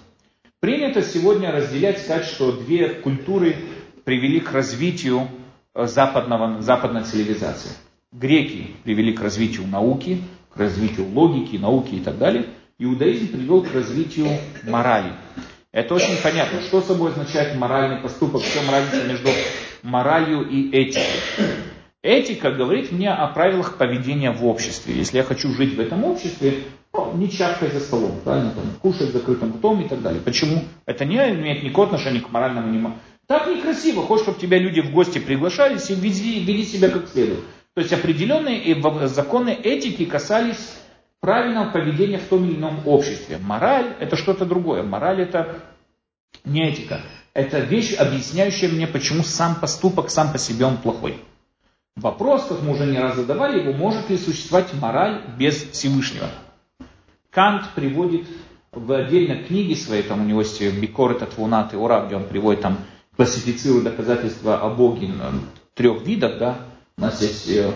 [0.59, 3.55] Принято сегодня разделять, сказать, что две культуры
[4.03, 5.27] привели к развитию
[5.75, 7.69] э, западного, западной цивилизации.
[8.11, 12.47] Греки привели к развитию науки, к развитию логики, науки и так далее.
[12.79, 14.27] Иудаизм привел к развитию
[14.63, 15.11] морали.
[15.71, 16.61] Это очень понятно.
[16.61, 18.41] Что собой означает моральный поступок?
[18.41, 19.29] В чем разница между
[19.83, 21.03] моралью и этикой?
[22.01, 24.95] Этика говорит мне о правилах поведения в обществе.
[24.95, 29.11] Если я хочу жить в этом обществе, ну, не чавкай за столом, правильно, там, кушать
[29.11, 30.21] закрытым ртом и так далее.
[30.21, 30.63] Почему?
[30.85, 32.89] Это не имеет никакого отношения к моральному не
[33.27, 34.03] Так некрасиво.
[34.03, 37.41] Хочешь, чтобы тебя люди в гости приглашались и вези, вели себя как следует.
[37.73, 40.77] То есть определенные законы этики касались
[41.19, 43.37] правильного поведения в том или ином обществе.
[43.37, 44.83] Мораль– это что-то другое.
[44.83, 45.63] Мораль– это
[46.45, 47.01] не этика.
[47.33, 51.21] Это вещь, объясняющая мне, почему сам поступок сам по себе он плохой.
[51.95, 56.29] Вопрос, как мы уже не раз задавали его, может ли существовать мораль без Всевышнего?
[57.31, 58.27] Кант приводит
[58.71, 62.25] в отдельной книге своей, там у него есть Бикор, это Твунат и Ура, где он
[62.25, 62.77] приводит там,
[63.15, 65.11] классифицирует доказательства о Боге
[65.73, 66.57] трех видах, да,
[66.97, 67.71] у нас есть э,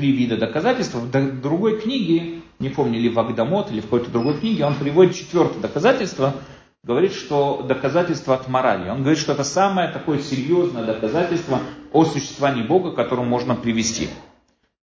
[0.00, 0.94] три вида доказательств.
[0.94, 5.14] В другой книге, не помню, или в Агдамот, или в какой-то другой книге, он приводит
[5.14, 6.34] четвертое доказательство,
[6.82, 8.88] говорит, что доказательство от морали.
[8.88, 11.60] Он говорит, что это самое такое серьезное доказательство
[11.92, 14.08] о существовании Бога, которое можно привести.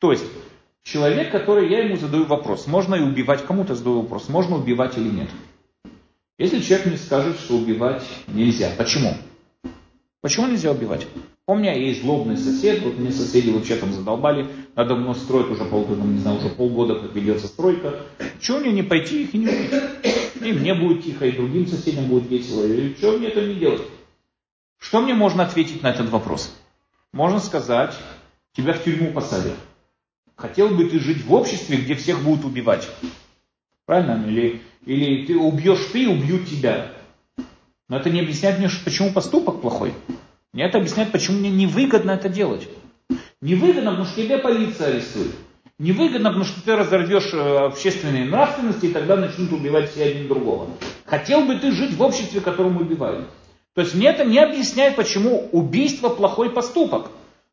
[0.00, 0.24] То есть,
[0.82, 5.08] человек, который, я ему задаю вопрос, можно и убивать, кому-то задаю вопрос, можно убивать или
[5.08, 5.28] нет.
[6.38, 9.14] Если человек мне скажет, что убивать нельзя, почему?
[10.20, 11.06] Почему нельзя убивать?
[11.46, 15.64] У меня есть злобный сосед, вот мне соседи вообще там задолбали, надо мной строить уже
[15.64, 18.00] полгода, не знаю, уже полгода, как ведется стройка.
[18.40, 19.70] Чего мне не пойти их и не убить?
[20.40, 22.64] И мне будет тихо, и другим соседям будет весело.
[22.66, 23.82] И что мне это не делать?
[24.78, 26.54] Что мне можно ответить на этот вопрос?
[27.12, 27.94] Можно сказать,
[28.52, 29.54] тебя в тюрьму посадят.
[30.36, 32.88] Хотел бы ты жить в обществе, где всех будут убивать?
[33.86, 34.24] Правильно?
[34.28, 36.90] Или, или ты убьешь ты, убьют тебя.
[37.88, 39.94] Но это не объясняет мне, почему поступок плохой.
[40.52, 42.68] Мне это объясняет, почему мне невыгодно это делать.
[43.40, 45.34] Невыгодно, потому что тебя полиция арестует.
[45.78, 50.68] Невыгодно, потому что ты разорвешь э, общественные нравственности, и тогда начнут убивать все один другого.
[51.04, 53.26] Хотел бы ты жить в обществе, которому убивают.
[53.74, 57.10] То есть мне это не объясняет, почему убийство плохой поступок.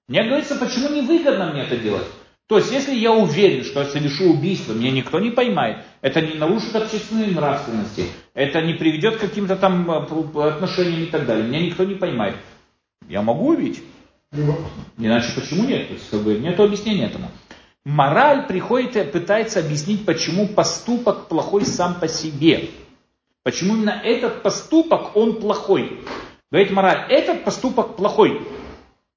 [0.07, 2.05] Мне говорится, почему невыгодно мне это делать.
[2.47, 6.33] То есть, если я уверен, что я совершу убийство, меня никто не поймает, это не
[6.33, 11.61] нарушит общественные нравственности, это не приведет к каким-то там э, отношениям и так далее, меня
[11.61, 12.35] никто не поймает.
[13.07, 13.81] Я могу убить.
[14.97, 15.87] Иначе почему нет?
[15.87, 17.29] То есть, как бы, нет объяснения этому.
[17.83, 22.69] Мораль приходит и пытается объяснить, почему поступок плохой сам по себе.
[23.43, 25.99] Почему именно этот поступок, он плохой.
[26.51, 28.41] Говорит мораль, этот поступок плохой.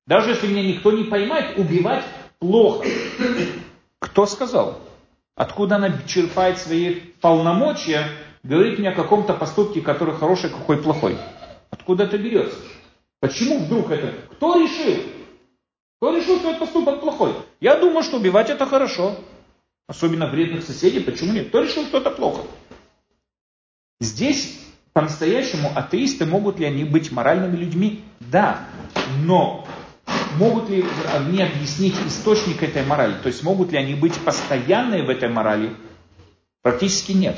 [0.07, 2.05] Даже если меня никто не поймает, убивать
[2.39, 2.87] плохо.
[3.99, 4.79] Кто сказал?
[5.37, 8.07] Откуда она черпает свои полномочия,
[8.43, 11.17] говорит мне о каком-то поступке, который хороший, какой плохой?
[11.71, 12.57] Откуда это берется?
[13.25, 14.13] Почему вдруг это?
[14.33, 15.03] Кто решил?
[15.97, 17.33] Кто решил, что этот поступок плохой?
[17.59, 19.17] Я думаю, что убивать это хорошо.
[19.87, 21.01] Особенно вредных соседей.
[21.01, 21.49] Почему нет?
[21.49, 22.43] Кто решил, что это плохо?
[23.99, 24.61] Здесь
[24.93, 28.05] по-настоящему атеисты могут ли они быть моральными людьми?
[28.21, 28.67] Да.
[29.23, 29.67] Но
[30.37, 30.85] могут ли
[31.15, 33.15] они объяснить источник этой морали?
[33.23, 35.75] То есть могут ли они быть постоянные в этой морали?
[36.65, 37.37] Практически нет.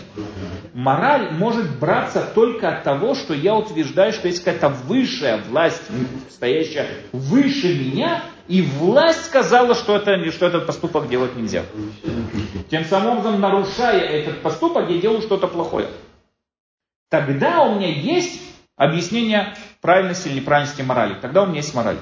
[0.72, 5.82] Мораль может браться только от того, что я утверждаю, что есть какая-то высшая власть,
[6.30, 11.64] стоящая выше меня, и власть сказала, что, это, что этот поступок делать нельзя.
[12.70, 15.88] Тем самым нарушая этот поступок, я делаю что-то плохое.
[17.10, 18.40] Тогда у меня есть
[18.76, 21.16] объяснение правильности или неправильности морали.
[21.20, 21.98] Тогда у меня есть мораль.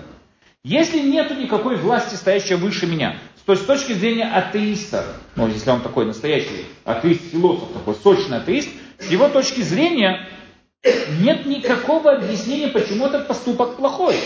[0.63, 5.05] Если нет никакой власти, стоящей выше меня, то есть с точки зрения атеиста,
[5.37, 10.27] ну если он такой настоящий атеист-философ, такой сочный атеист, с его точки зрения
[11.21, 14.17] нет никакого объяснения, почему этот поступок плохой.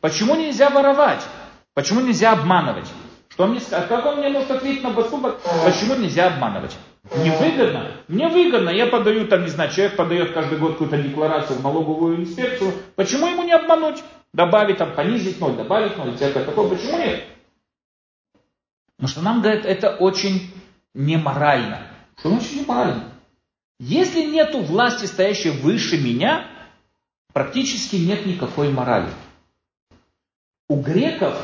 [0.00, 1.22] Почему нельзя воровать?
[1.74, 2.86] Почему нельзя обманывать?
[3.28, 6.76] Что мне, а как он мне может ответить на поступок, почему нельзя обманывать?
[7.16, 7.92] Невыгодно?
[8.08, 8.70] Мне выгодно.
[8.70, 12.72] Я подаю, там, не знаю, человек подает каждый год какую-то декларацию в налоговую инспекцию.
[12.96, 14.02] Почему ему не обмануть?
[14.34, 16.68] Добавить, там, понизить ноль, добавить ноль, всякое такое.
[16.68, 17.22] Почему нет?
[18.98, 20.50] Потому что нам говорят, это очень
[20.92, 21.86] неморально.
[22.18, 23.12] Что значит неморально?
[23.78, 26.46] Если нету власти, стоящей выше меня,
[27.32, 29.08] практически нет никакой морали.
[30.68, 31.40] У греков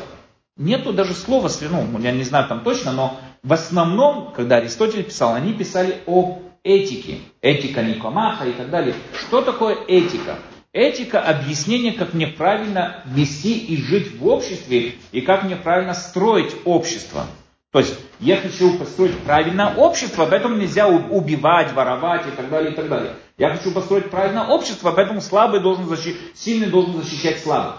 [0.57, 5.33] нету даже слова, ну, я не знаю там точно, но в основном, когда Аристотель писал,
[5.33, 7.21] они писали о этики.
[7.41, 8.95] Этика Никомаха и так далее.
[9.17, 10.39] Что такое этика?
[10.73, 16.53] Этика– объяснение, как мне правильно вести и жить в обществе, и как мне правильно строить
[16.65, 17.27] общество.
[17.75, 22.73] То есть я хочу построить правильное общество, поэтому нельзя убивать, воровать и так далее, и
[22.73, 23.15] так далее.
[23.37, 27.75] Я хочу построить правильное общество, поэтому слабый должен защищать, сильный должен защищать слабых.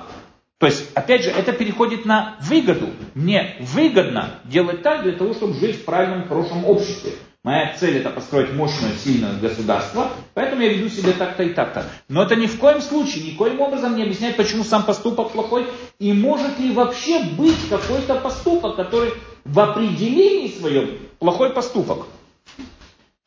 [0.59, 2.90] То есть, опять же, это переходит на выгоду.
[3.14, 7.12] Мне выгодно делать так для того, чтобы жить в правильном, хорошем обществе.
[7.42, 11.87] Моя цель это построить мощное, сильное государство, поэтому я веду себя так-то и так-то.
[12.11, 16.12] Но это ни в коем случае, никоим образом не объясняет, почему сам поступок плохой, и
[16.12, 19.12] может ли вообще быть какой-то поступок, который
[19.46, 22.06] в определении своем плохой поступок.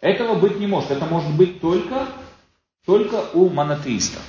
[0.01, 0.91] Этого быть не может.
[0.91, 2.08] Это может быть только,
[2.86, 4.21] только у монотеистов.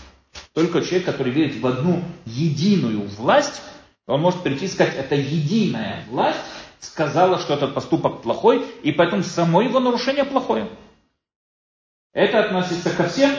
[0.55, 3.61] Только человек, который верит в одну единую власть,
[4.07, 6.39] он может прийти и сказать, это единая власть,
[6.81, 10.69] сказала, что этот поступок плохой, и поэтому само его нарушение плохое.
[12.13, 13.31] Это относится ко всем,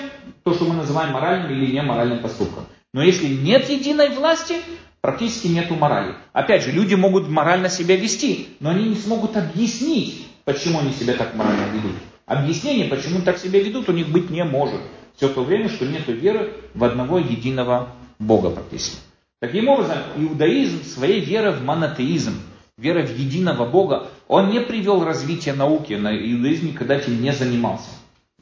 [0.43, 2.65] то, что мы называем моральным или неморальным поступком.
[2.93, 4.61] Но если нет единой власти,
[5.01, 6.15] практически нету морали.
[6.31, 11.13] Опять же, люди могут морально себя вести, но они не смогут объяснить, почему они себя
[11.13, 11.93] так морально ведут.
[12.25, 14.79] Объяснение, почему так себя ведут, у них быть не может.
[15.17, 18.97] Все то время, что нет веры в одного единого Бога практически.
[19.39, 22.33] Таким образом, иудаизм своей верой в монотеизм,
[22.77, 27.89] вера в единого Бога, он не привел развитие науки, на иудаизм никогда этим не занимался.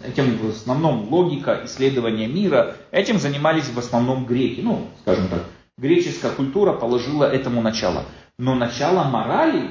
[0.02, 4.62] Этим в основном логика, исследования мира, этим занимались в основном греки.
[4.62, 5.44] Ну, скажем так,
[5.80, 8.06] греческая культура положила этому начало.
[8.38, 9.70] Но начало морали,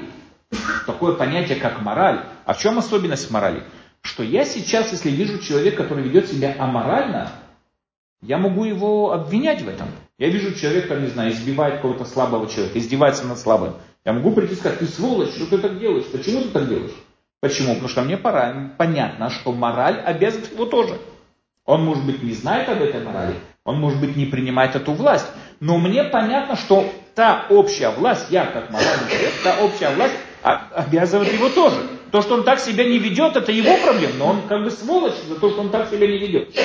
[0.85, 3.63] такое понятие, как мораль, а в чем особенность морали?
[4.01, 7.31] Что я сейчас, если вижу человека, который ведет себя аморально,
[8.21, 9.87] я могу его обвинять в этом.
[10.17, 13.75] Я вижу человека, не знаю, избивает какого-то слабого человека, издевается над слабым.
[14.03, 16.05] Я могу прийти и сказать, ты сволочь, что ты так делаешь?
[16.11, 16.95] Почему ты так делаешь?
[17.41, 17.73] Почему?
[17.73, 20.99] Потому что мне пора, понятно, что мораль обязывает его тоже.
[21.65, 25.27] Он, может быть, не знает об этой морали, он, может быть, не принимает эту власть,
[25.59, 31.33] но мне понятно, что та общая власть, я как моральный человек, та общая власть обязывает
[31.33, 31.77] его тоже.
[32.11, 35.17] То, что он так себя не ведет, это его проблема, но он как бы сволочь
[35.27, 36.55] за то, что он так себя не ведет.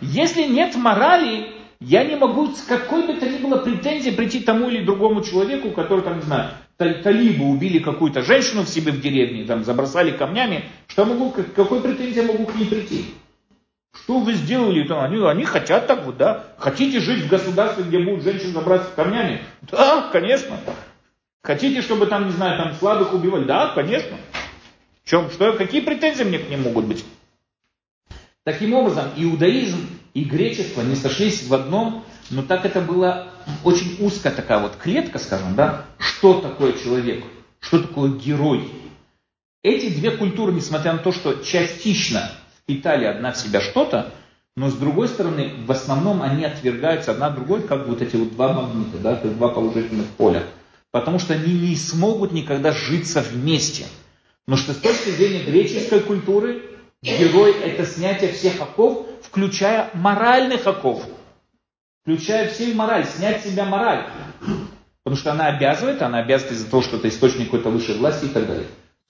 [0.00, 4.68] Если нет морали, я не могу с какой бы то ни было претензией прийти тому
[4.70, 9.44] или другому человеку, который, там, не знаю, талибы убили какую-то женщину в себе в деревне,
[9.44, 13.04] там, забросали камнями, что могу, какой претензии могу к ней прийти?
[14.02, 14.86] Что вы сделали?
[14.92, 16.44] Они, они хотят так вот, да?
[16.58, 19.40] Хотите жить в государстве, где будут женщин забрасывать камнями?
[19.62, 20.58] Да, конечно.
[21.42, 23.44] Хотите, чтобы там, не знаю, там слабых убивали?
[23.44, 24.16] Да, конечно.
[25.04, 27.04] Чем, что, какие претензии мне к ним могут быть?
[28.44, 33.28] Таким образом, иудаизм и гречество не сошлись в одном, но так это была
[33.64, 37.24] очень узкая такая вот клетка, скажем, да, что такое человек,
[37.60, 38.70] что такое герой.
[39.62, 42.30] Эти две культуры, несмотря на то, что частично
[42.66, 44.12] впитали одна в себя что-то,
[44.56, 48.52] но с другой стороны, в основном они отвергаются одна другой, как вот эти вот два
[48.52, 50.42] магнита, да, как два положительных поля.
[50.90, 53.86] Потому что они не смогут никогда житься вместе.
[54.48, 56.62] Но что с точки зрения греческой культуры,
[57.02, 61.04] герой это снятие всех оков, включая моральных оков.
[62.02, 64.06] Включая все мораль, снять с себя мораль.
[65.04, 68.28] Потому что она обязывает, она обязывает из-за того, что это источник какой-то высшей власти и
[68.28, 68.66] так далее.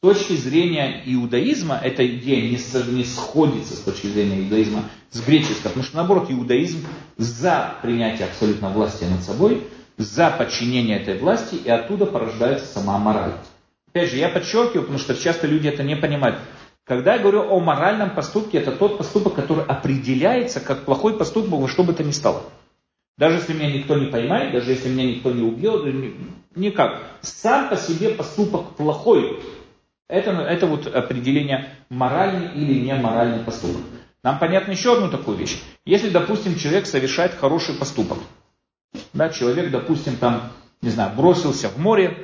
[0.06, 5.82] Точки зрения иудаизма эта идея не, не сходится с точки зрения иудаизма с греческой, потому
[5.82, 9.64] что наоборот иудаизм за принятие абсолютно власти над собой,
[9.96, 13.32] за подчинение этой власти, и оттуда порождается сама мораль.
[13.88, 16.38] Опять же, я подчеркиваю, потому что часто люди это не понимают.
[16.84, 21.66] Когда я говорю о моральном поступке, это тот поступок, который определяется как плохой поступок во
[21.66, 22.44] что бы то ни стало.
[23.18, 26.14] Даже если меня никто не поймает, даже если меня никто не убьет,
[26.54, 27.02] никак.
[27.22, 29.40] Сам по себе поступок плохой.
[30.08, 33.82] Это, это вот определение моральный или неморальный поступок.
[34.22, 35.60] Нам понятно еще одну такую вещь.
[35.84, 38.18] Если, допустим, человек совершает хороший поступок,
[39.12, 42.16] да, человек, допустим, там, не знаю, бросился в море,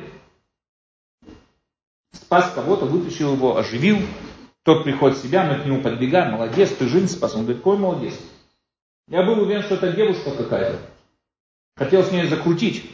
[2.12, 3.98] спас кого-то, вытащил его, оживил,
[4.62, 7.34] тот приходит в себя, мы к нему подбегаем, молодец, ты жизнь спас.
[7.34, 8.14] Он говорит, какой молодец.
[9.08, 10.78] Я был уверен, что это девушка какая-то.
[11.76, 12.88] Хотел с ней закрутить.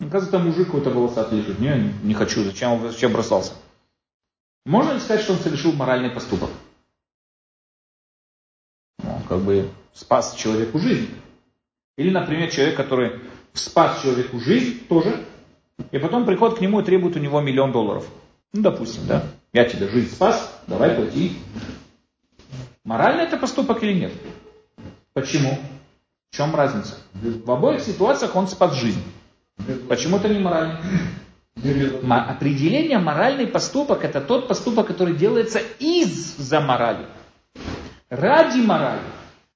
[0.00, 1.58] Оказывается, мужик какой-то волосатый лежит.
[1.58, 3.52] Не, не хочу, зачем он вообще бросался?
[4.66, 6.50] Можно ли сказать, что он совершил моральный поступок?
[8.98, 11.08] Ну, он как бы спас человеку жизнь.
[11.96, 13.20] Или, например, человек, который
[13.52, 15.24] спас человеку жизнь тоже,
[15.92, 18.08] и потом приходит к нему и требует у него миллион долларов.
[18.52, 19.22] Ну, допустим, да.
[19.52, 21.38] Я тебе жизнь спас, давай плати.
[22.82, 24.12] Моральный это поступок или нет?
[25.12, 25.60] Почему?
[26.30, 26.96] В чем разница?
[27.14, 29.02] В обоих ситуациях он спас жизнь.
[29.88, 30.80] Почему это не морально?
[31.56, 37.06] Определение моральный поступок это тот поступок, который делается из-за морали.
[38.10, 39.00] ради морали,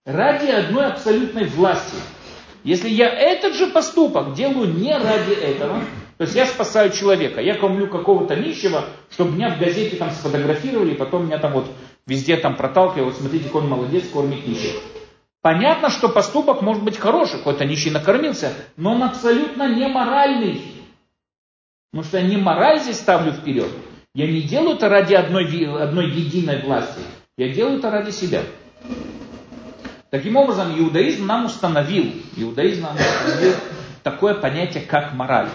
[0.04, 1.96] ради одной абсолютной власти.
[2.64, 5.80] Если я этот же поступок делаю не ради этого,
[6.18, 10.94] то есть я спасаю человека, я кормлю какого-то нищего, чтобы меня в газете там сфотографировали,
[10.94, 11.66] потом меня там вот
[12.06, 14.74] везде там проталкивали, вот смотрите, какой он молодец, кормит нищих.
[15.42, 20.60] Понятно, что поступок может быть хороший, какой-то нищий накормился, но он абсолютно не моральный.
[21.90, 23.70] Потому что я не мораль здесь ставлю вперед.
[24.14, 25.46] Я не делаю это ради одной,
[25.82, 27.00] одной единой власти.
[27.36, 28.42] Я делаю это ради себя.
[30.10, 33.54] Таким образом, иудаизм нам установил, иудаизм нам установил
[34.02, 35.48] такое понятие, как мораль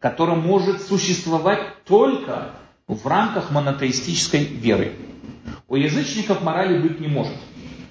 [0.00, 2.52] которое может существовать только
[2.88, 4.94] в рамках монотеистической веры.
[5.68, 7.36] У язычников морали быть не может.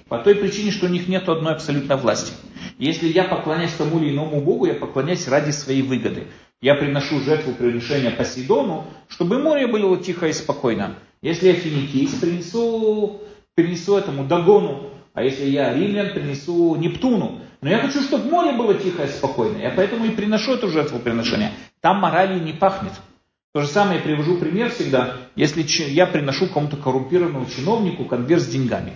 [0.08, 2.32] По той причине, что у них нет одной абсолютной власти.
[2.78, 6.26] Если я поклоняюсь тому или иному Богу, я поклоняюсь ради своей выгоды.
[6.62, 10.96] Я приношу жертву приношения Посейдону, чтобы море было тихо и спокойно.
[11.22, 13.22] Если я финикийц, принесу,
[13.54, 14.90] принесу этому Дагону.
[15.14, 17.40] А если я римлян, принесу Нептуну.
[17.62, 19.56] Но я хочу, чтобы море было тихо и спокойно.
[19.56, 21.52] Я поэтому и приношу эту жертву приношения.
[21.80, 22.92] Там моралью не пахнет.
[23.52, 28.46] То же самое я привожу пример всегда, если я приношу кому-то коррумпированному чиновнику конверт с
[28.46, 28.92] деньгами.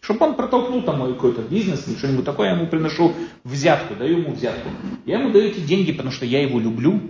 [0.00, 4.18] Чтобы он протолкнул там мой какой-то бизнес или что-нибудь такое, я ему приношу взятку, даю
[4.18, 4.68] ему взятку.
[5.04, 7.00] Я ему даю эти деньги, потому что я его люблю.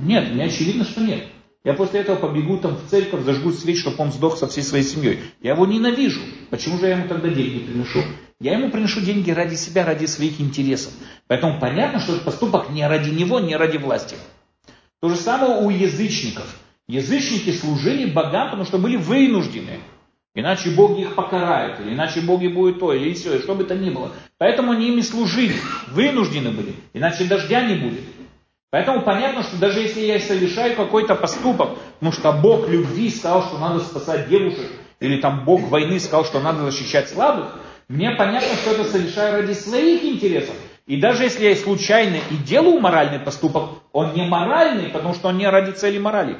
[0.00, 1.24] Нет, мне очевидно, что нет.
[1.64, 4.84] Я после этого побегу там в церковь, зажгу свеч, чтобы он сдох со всей своей
[4.84, 5.18] семьей.
[5.42, 6.20] Я его ненавижу.
[6.50, 8.00] Почему же я ему тогда деньги приношу?
[8.40, 10.92] Я ему приношу деньги ради себя, ради своих интересов.
[11.26, 14.14] Поэтому понятно, что этот поступок не ради него, не ради власти.
[15.00, 16.58] То же самое у язычников.
[16.86, 19.80] Язычники служили богам, потому что были вынуждены.
[20.38, 23.74] Иначе боги их покарают, или иначе боги будут то, или все, и что бы то
[23.74, 24.12] ни было.
[24.38, 25.56] Поэтому они ими служили,
[25.88, 28.02] вынуждены были, иначе дождя не будет.
[28.70, 33.58] Поэтому понятно, что даже если я совершаю какой-то поступок, потому что Бог любви сказал, что
[33.58, 34.70] надо спасать девушек,
[35.00, 37.56] или там Бог войны сказал, что надо защищать слабых,
[37.88, 40.54] мне понятно, что это совершаю ради своих интересов.
[40.86, 45.38] И даже если я случайно и делаю моральный поступок, он не моральный, потому что он
[45.38, 46.36] не ради цели морали.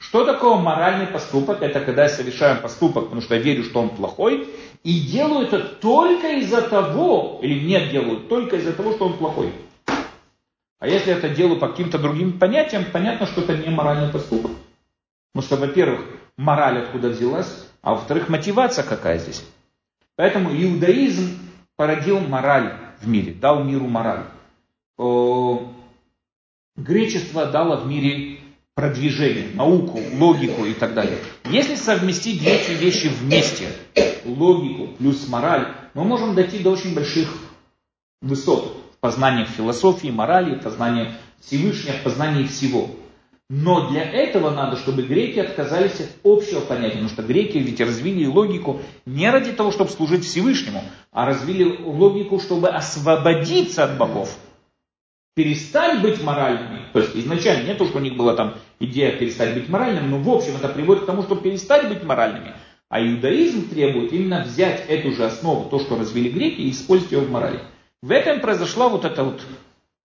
[0.00, 1.60] Что такое моральный поступок?
[1.60, 4.48] Это когда я совершаю поступок, потому что я верю, что он плохой,
[4.82, 9.52] и делаю это только из-за того, или нет делаю, только из-за того, что он плохой.
[10.78, 14.52] А если это делаю по каким-то другим понятиям, понятно, что это не моральный поступок.
[15.32, 16.00] Потому что, во-первых,
[16.38, 19.44] мораль откуда взялась, а во-вторых, мотивация какая здесь.
[20.16, 21.38] Поэтому иудаизм
[21.76, 22.72] породил мораль
[23.02, 24.24] в мире, дал миру мораль.
[26.76, 28.39] Гречество дало в мире
[28.80, 31.18] продвижение, науку, логику и так далее.
[31.50, 33.68] Если совместить эти вещи вместе,
[34.24, 37.28] логику плюс мораль, мы можем дойти до очень больших
[38.22, 41.12] высот в познании философии, морали, в познании
[41.42, 42.88] Всевышнего, в познании всего.
[43.50, 48.24] Но для этого надо, чтобы греки отказались от общего понятия, потому что греки ведь развили
[48.24, 54.38] логику не ради того, чтобы служить Всевышнему, а развили логику, чтобы освободиться от богов,
[55.34, 56.82] перестать быть моральными.
[56.92, 60.18] То есть изначально не то, что у них была там идея перестать быть моральным, но
[60.18, 62.54] в общем это приводит к тому, чтобы перестать быть моральными.
[62.88, 67.20] А иудаизм требует именно взять эту же основу, то, что развили греки, и использовать ее
[67.20, 67.60] в морали.
[68.02, 69.40] В этом произошла вот эта вот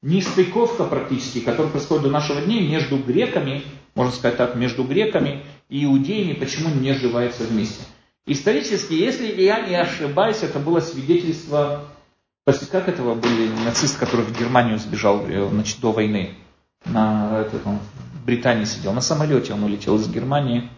[0.03, 3.63] нестыковка практически, которая происходит до нашего дня между греками,
[3.95, 7.83] можно сказать так, между греками и иудеями, почему не сживаются вместе.
[8.27, 11.85] Исторически, если я не ошибаюсь, это было свидетельство,
[12.45, 16.35] как этого были нацист, который в Германию сбежал э, значит, до войны,
[16.85, 17.79] на, этот, он
[18.13, 20.69] в Британии сидел, на самолете он улетел из Германии.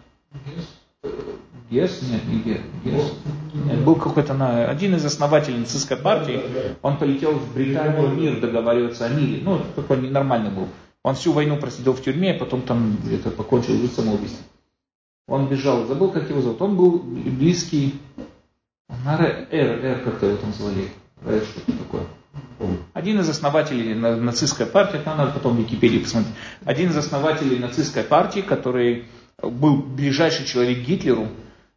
[1.70, 2.02] Гес?
[2.04, 2.62] Нет, не Гес.
[2.86, 3.14] Гес.
[3.54, 6.42] Нет, был какой-то на, один из основателей нацистской партии,
[6.82, 9.42] он полетел в Британию мир договариваться о мире.
[9.44, 10.70] Ну, такой ненормальный был.
[11.04, 14.46] Он всю войну просидел в тюрьме, а потом там где-то покончил жизнь самоубийством.
[15.28, 16.62] Он бежал, забыл, как его зовут.
[16.62, 18.00] Он был близкий,
[19.06, 20.90] Р, Р, как-то его там звали.
[21.24, 22.04] Такое.
[22.94, 26.34] Один из основателей нацистской партии, это надо потом в Википедии посмотреть,
[26.66, 29.06] один из основателей нацистской партии, который
[29.42, 31.28] был ближайший человек Гитлеру,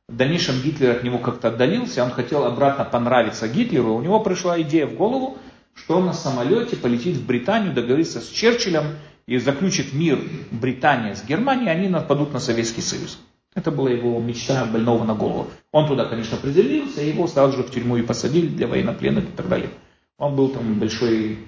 [0.09, 4.61] в дальнейшем Гитлер от него как-то отдалился, он хотел обратно понравиться Гитлеру, у него пришла
[4.63, 5.39] идея в голову,
[5.75, 10.19] что он на самолете полетит в Британию, договорится с Черчиллем и заключит мир
[10.51, 13.21] Британия с Германией, они нападут на Советский Союз.
[13.55, 15.49] Это была его мечта больного на голову.
[15.73, 19.49] Он туда, конечно, приземлился, его сразу же в тюрьму и посадили для военнопленных и так
[19.49, 19.71] далее.
[20.19, 21.39] Он был там большой,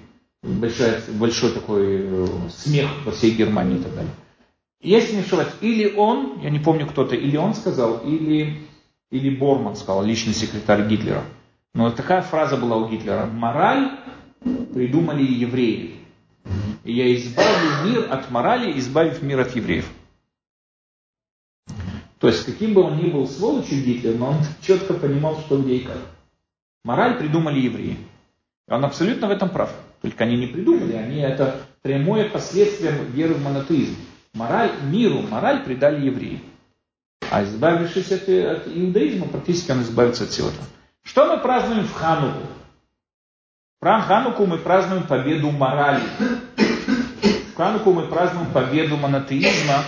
[0.41, 4.11] большой, большой такой э, смех во всей Германии и так далее.
[4.81, 8.57] Если не ошибаюсь, или он, я не помню кто-то, или он сказал, или,
[9.11, 11.23] или Борман сказал, личный секретарь Гитлера.
[11.73, 13.25] Но такая фраза была у Гитлера.
[13.25, 13.91] Мораль
[14.73, 15.95] придумали евреи.
[16.83, 19.89] И я избавлю мир от морали, избавив мир от евреев.
[22.23, 25.75] То есть, каким бы он ни был сволочью Гитлер, но он четко понимал, что где
[25.75, 25.97] и как.
[26.85, 27.97] Мораль придумали евреи.
[28.69, 29.69] Он абсолютно в этом прав.
[30.01, 33.97] Только они не придумали, они это прямое последствие веры в монотеизм.
[34.33, 36.41] Мораль, миру, мораль придали евреи.
[37.29, 40.65] А избавившись от, от иудаизма, практически он избавится от всего этого.
[41.01, 42.47] Что мы празднуем в Хануку?
[43.81, 46.03] В Хануку мы празднуем победу морали.
[47.51, 49.83] В Хануку мы празднуем победу монотеизма,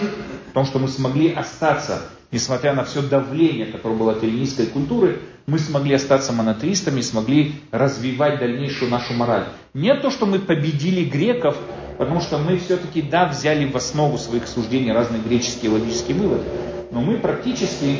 [0.55, 5.59] том, что мы смогли остаться, несмотря на все давление, которое было от эллинистской культуры, мы
[5.59, 9.47] смогли остаться монотеистами, смогли развивать дальнейшую нашу мораль.
[9.73, 11.57] Не то, что мы победили греков,
[11.97, 16.45] потому что мы все-таки, да, взяли в основу своих суждений разные греческие логические выводы,
[16.89, 17.99] но мы практически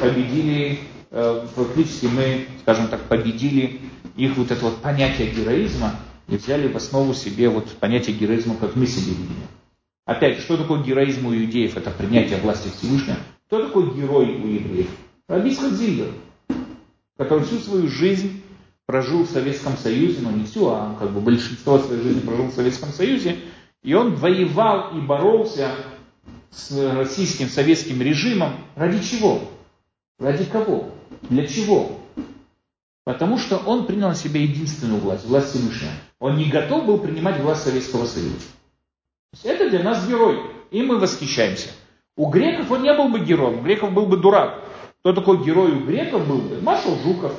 [0.00, 0.80] победили,
[1.12, 3.80] э, практически мы, скажем так, победили
[4.16, 5.94] их вот это вот понятие героизма
[6.26, 9.36] и взяли в основу себе вот понятие героизма, как мы себе видим.
[10.04, 11.76] Опять, что такое героизм у иудеев?
[11.76, 13.18] Это принятие власти Всевышнего.
[13.46, 14.88] Кто такой герой у евреев?
[15.28, 16.08] Раби Зильгер,
[17.16, 18.42] который всю свою жизнь
[18.86, 22.54] прожил в Советском Союзе, но не всю, а как бы большинство своей жизни прожил в
[22.54, 23.36] Советском Союзе,
[23.82, 25.70] и он воевал и боролся
[26.50, 29.40] с российским советским режимом ради чего?
[30.18, 30.90] Ради кого?
[31.30, 32.00] Для чего?
[33.04, 35.92] Потому что он принял на себя единственную власть, власть Всевышнего.
[36.18, 38.36] Он не готов был принимать власть Советского Союза.
[39.44, 41.70] Это для нас герой, и мы восхищаемся.
[42.16, 44.62] У греков он не был бы героем, у греков был бы дурак.
[45.00, 46.60] Кто такой герой у греков был бы?
[46.60, 47.34] Маршал Жуков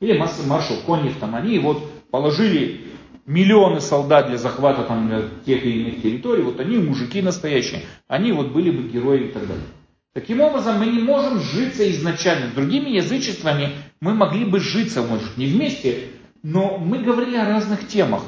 [0.00, 1.16] или маршал Конев.
[1.18, 2.82] Там, они вот положили
[3.24, 5.10] миллионы солдат для захвата там,
[5.44, 6.42] тех или иных территорий.
[6.42, 7.82] Вот они мужики настоящие.
[8.06, 9.64] Они вот были бы герои и так далее.
[10.12, 12.50] Таким образом, мы не можем житься изначально.
[12.50, 16.08] С другими язычествами мы могли бы житься, может, не вместе,
[16.42, 18.22] но мы говорили о разных темах.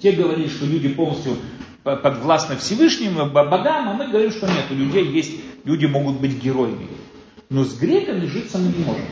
[0.00, 1.36] Те говорили, что люди полностью
[1.84, 5.32] подвластны Всевышним, богам, а мы говорим, что нет, у людей есть,
[5.64, 6.88] люди могут быть героями.
[7.50, 9.04] Но с греками житься мы не можем.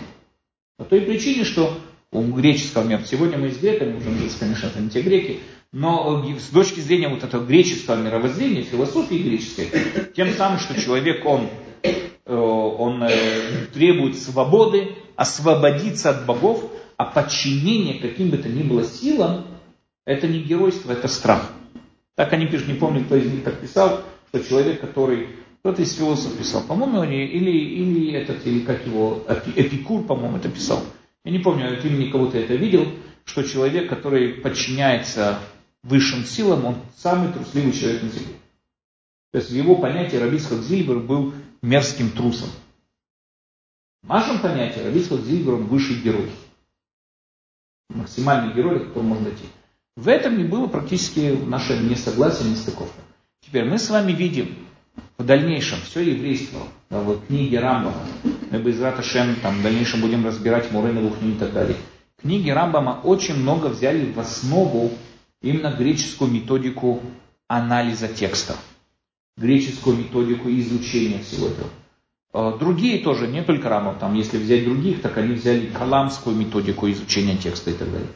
[0.79, 1.79] По той причине, что
[2.11, 6.25] у греческого мира, сегодня мы с греками можем жить, конечно, это не те греки, но
[6.39, 9.69] с точки зрения вот этого греческого мировоззрения, философии греческой,
[10.17, 11.49] тем самым, что человек, он,
[11.83, 18.85] э, он э, требует свободы, освободиться от богов, а подчинение каким бы то ни было
[18.85, 19.47] силам,
[20.05, 21.51] это не геройство, это страх.
[22.15, 25.29] Так они пишут, не помню, кто из них так писал, что человек, который,
[25.61, 29.25] кто-то из философов писал, по-моему, или, или этот, или как его,
[29.57, 30.83] Эпикур, по-моему, это писал.
[31.25, 32.87] Я не помню, от имени кого-то это видел,
[33.25, 35.39] что человек, который подчиняется
[35.83, 38.35] высшим силам, он самый трусливый человек на земле.
[39.33, 41.33] То есть в его понятии Рабисхак Зильбер был
[41.63, 42.51] мерзким трусом.
[44.03, 46.31] В нашем понятии Рабисхак Зильбер он высший герой.
[47.89, 49.45] Максимальный герой, до которого можно дойти.
[49.97, 53.01] В этом не было практически наше несогласие, нестыковка.
[53.45, 54.57] Теперь мы с вами видим
[55.19, 58.01] в дальнейшем все еврейство в книге Рамбама.
[58.51, 61.77] Мы бы из Раташем там, в дальнейшем будем разбирать Мурейна Лухню и так далее.
[62.23, 64.93] Книги Рамбама очень много взяли в основу
[65.43, 67.03] именно греческую методику
[67.47, 68.57] анализа текста,
[69.37, 71.69] греческую методику изучения всего этого.
[72.33, 76.91] А, другие тоже, не только Рамов, там, если взять других, так они взяли каламскую методику
[76.91, 78.09] изучения текста и так далее.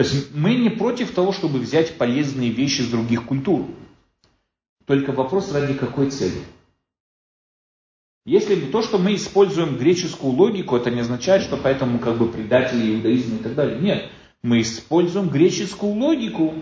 [0.00, 3.66] То есть мы не против того, чтобы взять полезные вещи с других культур.
[4.86, 6.40] Только вопрос ради какой цели.
[8.24, 12.94] Если то, что мы используем греческую логику, это не означает, что поэтому как бы предатели
[12.94, 13.78] иудаизма и так далее.
[13.78, 16.54] Нет, мы используем греческую логику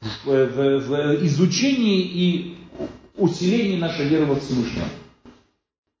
[0.00, 2.56] в, в, в изучении и
[3.16, 4.88] усилении нашей веры во Всевышнего.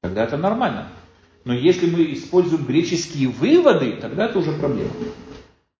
[0.02, 0.88] Тогда это нормально.
[1.44, 4.90] Но если мы используем греческие выводы, тогда это уже проблема.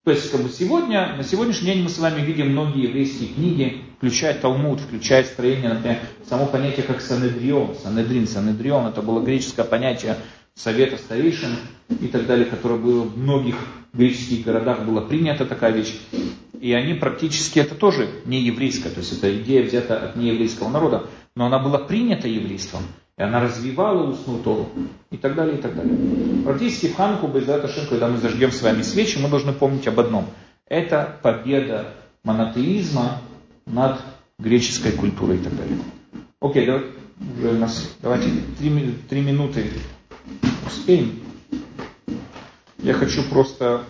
[0.02, 3.82] То есть как бы сегодня, на сегодняшний день мы с вами видим многие еврейские книги,
[3.98, 10.16] включая Талмуд, включая строение, например, само понятие как Санедрион, Санедрин, Санедрион, это было греческое понятие
[10.54, 11.50] Совета старейшин
[12.00, 13.56] и так далее, которое было в многих
[13.92, 15.98] греческих городах было принято такая вещь.
[16.58, 21.10] И они практически, это тоже не еврейское, то есть это идея взята от нееврейского народа,
[21.36, 22.84] но она была принята еврейством.
[23.20, 24.70] И она развивала устную Тору.
[25.10, 25.94] И так далее, и так далее.
[26.42, 30.00] Практически в Ханку, Байзат Ашем, когда мы зажгем с вами свечи, мы должны помнить об
[30.00, 30.24] одном.
[30.64, 31.92] Это победа
[32.24, 33.18] монотеизма
[33.66, 34.00] над
[34.38, 35.76] греческой культурой и так далее.
[36.40, 36.84] Окей, давай,
[37.36, 39.66] уже у нас, давайте три, три минуты
[40.66, 41.20] успеем.
[42.78, 43.82] Я хочу просто...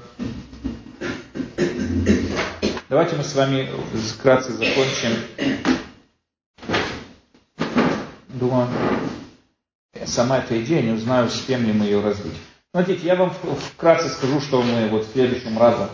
[2.89, 3.68] Давайте мы с вами
[4.12, 5.11] вкратце закончим.
[8.31, 8.66] Думаю,
[10.11, 12.35] сама эта идея, не узнаю, успеем ли мы ее развить.
[12.73, 13.33] Смотрите, я вам
[13.75, 15.89] вкратце скажу, что мы вот в следующем разу,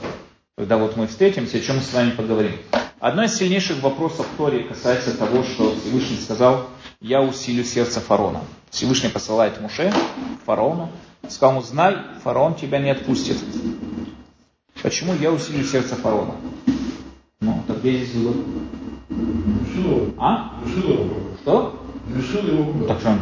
[0.57, 2.53] когда вот мы встретимся, о чем мы с вами поговорим.
[2.99, 6.67] Одно из сильнейших вопросов в Торе касается того, что Всевышний сказал,
[7.01, 8.41] я усилю сердце фараона.
[8.71, 9.93] Всевышний посылает Муше,
[10.45, 10.91] фараону,
[11.29, 13.37] сказал ему, знай, фараон тебя не отпустит.
[14.83, 16.35] Почему я усилю сердце фараона?
[17.41, 18.35] Ну, так где здесь было?
[20.19, 20.61] А?
[21.43, 21.86] Что?
[22.15, 23.19] Решил его Так что он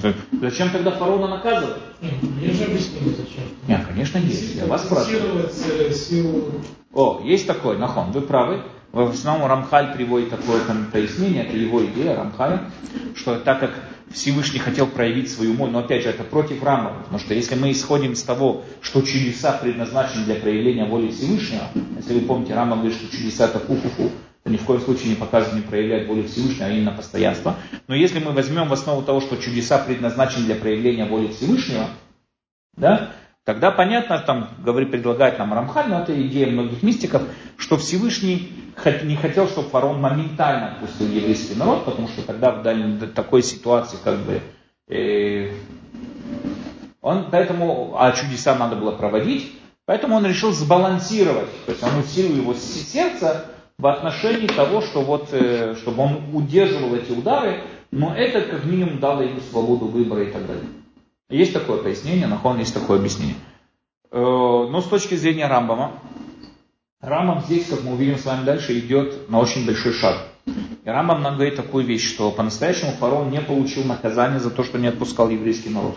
[0.00, 1.76] так- Зачем тогда фараона наказывать?
[2.00, 3.44] Я же объяснил, зачем.
[3.66, 4.54] Нет, конечно, есть.
[4.54, 5.48] Я вас спрашиваю.
[5.92, 6.44] Силу
[6.92, 8.62] О, есть такой, Нахон, вы правы.
[8.92, 12.70] В основном Рамхаль приводит такое там пояснение, это его идея Рамхаля,
[13.14, 13.70] что так как
[14.10, 17.70] Всевышний хотел проявить свою мощь, но опять же это против Рамбама, потому что если мы
[17.70, 21.64] исходим из того, что чудеса предназначены для проявления воли Всевышнего,
[21.98, 24.10] если вы помните, Рамбам говорит, что чудеса это фу-фу-фу,
[24.48, 27.56] ни в коем случае не показывает, не проявляет волю Всевышнего, а именно постоянство.
[27.86, 31.88] Но если мы возьмем в основу того, что чудеса предназначены для проявления воли Всевышнего,
[32.76, 33.10] да,
[33.44, 37.22] тогда понятно, там говорит, предлагает нам Рамхаль, но это идея многих мистиков,
[37.56, 38.52] что Всевышний
[39.02, 43.98] не хотел, чтобы фараон моментально отпустил еврейский народ, потому что тогда в дальней такой ситуации
[44.02, 44.40] как бы
[44.88, 45.50] э,
[47.00, 49.52] он поэтому, а чудеса надо было проводить,
[49.86, 53.46] поэтому он решил сбалансировать, то есть он усилил его сердце
[53.78, 57.62] в отношении того, что вот, э, чтобы он удерживал эти удары,
[57.92, 60.66] но это как минимум дало ему свободу выбора и так далее.
[61.30, 63.36] Есть такое пояснение, нахон есть такое объяснение.
[64.10, 65.92] Э, Но с точки зрения Рамбама,
[67.00, 70.16] Рамбам здесь, как мы увидим с вами дальше, идет на очень большой шаг.
[70.46, 74.78] И Рамбам нам говорит такую вещь, что по-настоящему фараон не получил наказание за то, что
[74.78, 75.94] не отпускал еврейский народ.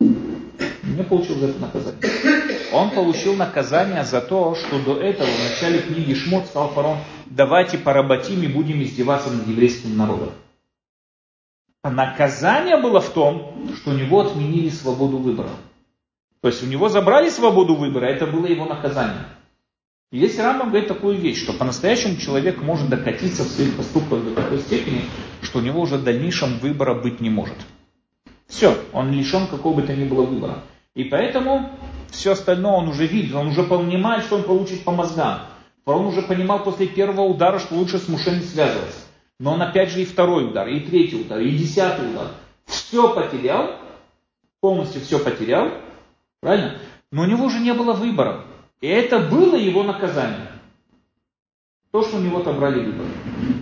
[0.00, 2.09] Не получил за это наказание.
[2.72, 7.78] Он получил наказание за то, что до этого в начале книги Шмот сказал фараон, давайте
[7.78, 10.30] поработим и будем издеваться над еврейским народом.
[11.82, 15.50] Наказание было в том, что у него отменили свободу выбора.
[16.42, 19.24] То есть у него забрали свободу выбора, это было его наказание.
[20.12, 24.34] И здесь Рамбам говорит такую вещь, что по-настоящему человек может докатиться в своих поступках до
[24.34, 25.04] такой степени,
[25.40, 27.56] что у него уже в дальнейшем выбора быть не может.
[28.48, 30.62] Все, он лишен какого бы то ни было выбора.
[30.94, 31.70] И поэтому
[32.10, 35.42] все остальное он уже видит, он уже понимает, что он получит по мозгам.
[35.84, 39.00] Он уже понимал после первого удара, что лучше с Муше не связываться.
[39.38, 42.28] Но он опять же и второй удар, и третий удар, и десятый удар.
[42.66, 43.76] Все потерял,
[44.60, 45.70] полностью все потерял,
[46.40, 46.76] правильно?
[47.10, 48.44] Но у него уже не было выбора.
[48.80, 50.48] И это было его наказание.
[51.90, 53.06] То, что у него отобрали выбор.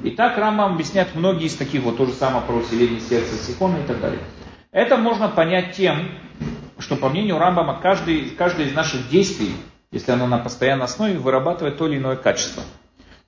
[0.04, 3.78] И так Рамбам объясняет многие из таких, вот то же самое про усиление сердца Сихона
[3.78, 4.20] и так далее.
[4.70, 6.10] Это можно понять тем,
[6.78, 9.54] что по мнению Рамбама каждый, каждое из наших действий,
[9.90, 12.62] если оно на постоянной основе, вырабатывает то или иное качество.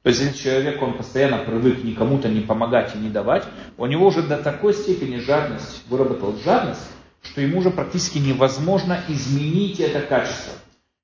[0.02, 3.44] То есть если человек, он постоянно привык никому-то не помогать и не давать,
[3.76, 6.80] у него уже до такой степени жадность, выработал жадность,
[7.22, 10.54] что ему уже практически невозможно изменить это качество.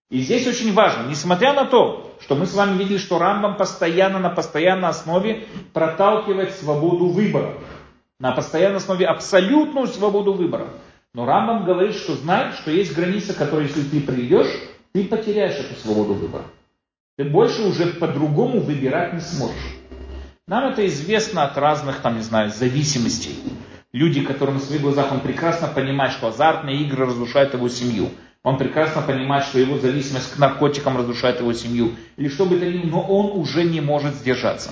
[0.09, 4.19] И здесь очень важно, несмотря на то, что мы с вами видели, что Рамбам постоянно
[4.19, 7.55] на постоянной основе проталкивает свободу выбора.
[8.19, 10.69] На постоянной основе абсолютную свободу выбора.
[11.17, 14.55] Но Рамбам говорит, что знай, что есть граница, которую если ты придешь,
[14.93, 16.45] ты потеряешь эту свободу выбора.
[17.17, 19.79] Ты больше уже по-другому выбирать не сможешь.
[20.47, 23.35] Нам это известно от разных, там, не знаю, зависимостей.
[23.95, 28.11] Люди, которым в своих глазах он прекрасно понимает, что азартные игры разрушают его семью.
[28.43, 31.93] Он прекрасно понимает, что его зависимость к наркотикам разрушает его семью.
[32.19, 34.71] Или что бы то ни было, но он уже не может сдержаться.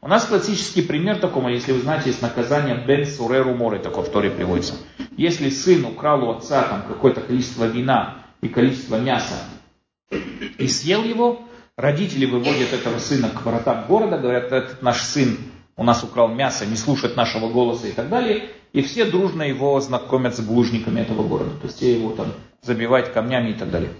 [0.00, 4.08] У нас классический пример такого, если вы знаете, есть наказание Бен Суреру Море, такое в
[4.08, 4.74] Торе приводится.
[5.16, 9.34] Если сын украл у отца там какое-то количество вина и количество мяса
[10.10, 11.40] и съел его,
[11.76, 15.38] родители выводят этого сына к воротам города, говорят, этот наш сын
[15.76, 18.50] у нас украл мясо, не слушает нашего голоса и так далее.
[18.72, 21.50] И все дружно его знакомят с блужниками этого города.
[21.60, 22.32] То есть его там
[22.62, 23.90] забивают камнями и так далее.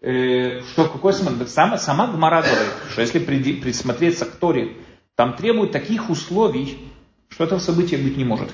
[0.00, 1.12] Э, что, какой?
[1.12, 4.76] Сама, сама Гмара говорит, что если присмотреться к Торе,
[5.16, 6.92] там требуют таких условий,
[7.28, 8.52] что этого события быть не может.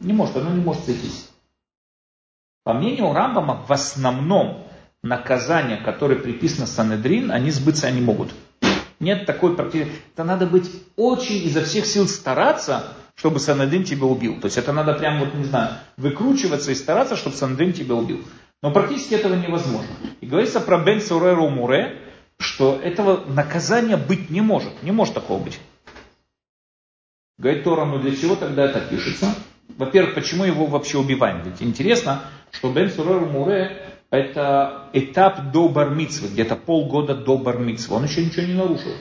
[0.00, 1.30] Не может, оно не может сойтись.
[2.64, 4.66] По мнению Рамбама, в основном
[5.02, 8.34] наказания, которые приписаны Санедрин, они сбыться не могут.
[8.98, 9.88] Нет такой практики.
[10.14, 12.84] Это надо быть очень изо всех сил стараться,
[13.14, 14.40] чтобы Санедрин тебя убил.
[14.40, 18.24] То есть это надо прям, вот не знаю, выкручиваться и стараться, чтобы Санедрин тебя убил.
[18.62, 19.94] Но практически этого невозможно.
[20.20, 22.00] И говорится про Бен Суреру Муре,
[22.38, 24.82] что этого наказания быть не может.
[24.82, 25.58] Не может такого быть.
[27.38, 29.34] Говорит Тора, ну для чего тогда это пишется?
[29.76, 31.42] Во-первых, почему его вообще убиваем?
[31.42, 37.96] Ведь интересно, что Бен Суреру Муре это этап до бармицвы, где-то полгода до бармицвы.
[37.96, 38.92] Он еще ничего не нарушил.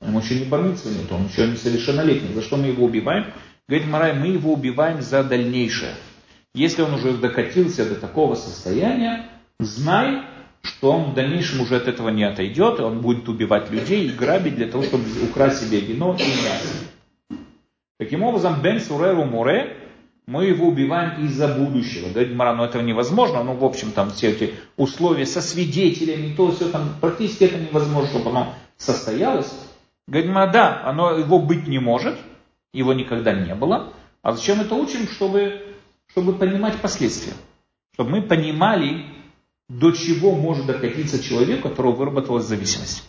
[0.00, 2.34] Ему еще не бармицвы нет, он еще не совершеннолетний.
[2.34, 3.32] За что мы его убиваем?
[3.68, 5.94] Говорит Марай, мы его убиваем за дальнейшее.
[6.54, 9.26] Если он уже докатился до такого состояния,
[9.58, 10.22] знай,
[10.64, 14.12] что он в дальнейшем уже от этого не отойдет, и он будет убивать людей и
[14.12, 17.38] грабить для того, чтобы украсть себе вино и мясо.
[17.98, 19.76] Таким образом, Бен Суреру Море,
[20.26, 22.08] мы его убиваем из-за будущего.
[22.08, 26.50] Говорит Гмара, ну этого невозможно, ну в общем там все эти условия со свидетелями, то
[26.50, 29.52] все там практически это невозможно, чтобы оно состоялось.
[30.08, 32.18] Говорит Гмара, да, оно его быть не может,
[32.72, 33.92] его никогда не было.
[34.22, 35.06] А зачем это учим?
[35.08, 35.62] Чтобы,
[36.06, 37.34] чтобы понимать последствия.
[37.92, 39.04] Чтобы мы понимали,
[39.68, 43.04] до чего может докатиться человек, у которого выработалась зависимость.